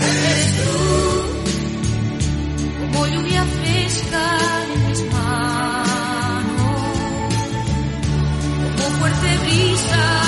eres 0.00 0.56
tú, 0.56 0.85
como 2.96 3.06
lluvia 3.08 3.44
fresca 3.44 4.38
en 4.74 4.88
mis 4.88 5.02
manos, 5.12 6.46
como 8.76 8.90
fuerte 8.98 9.38
brisa 9.44 10.26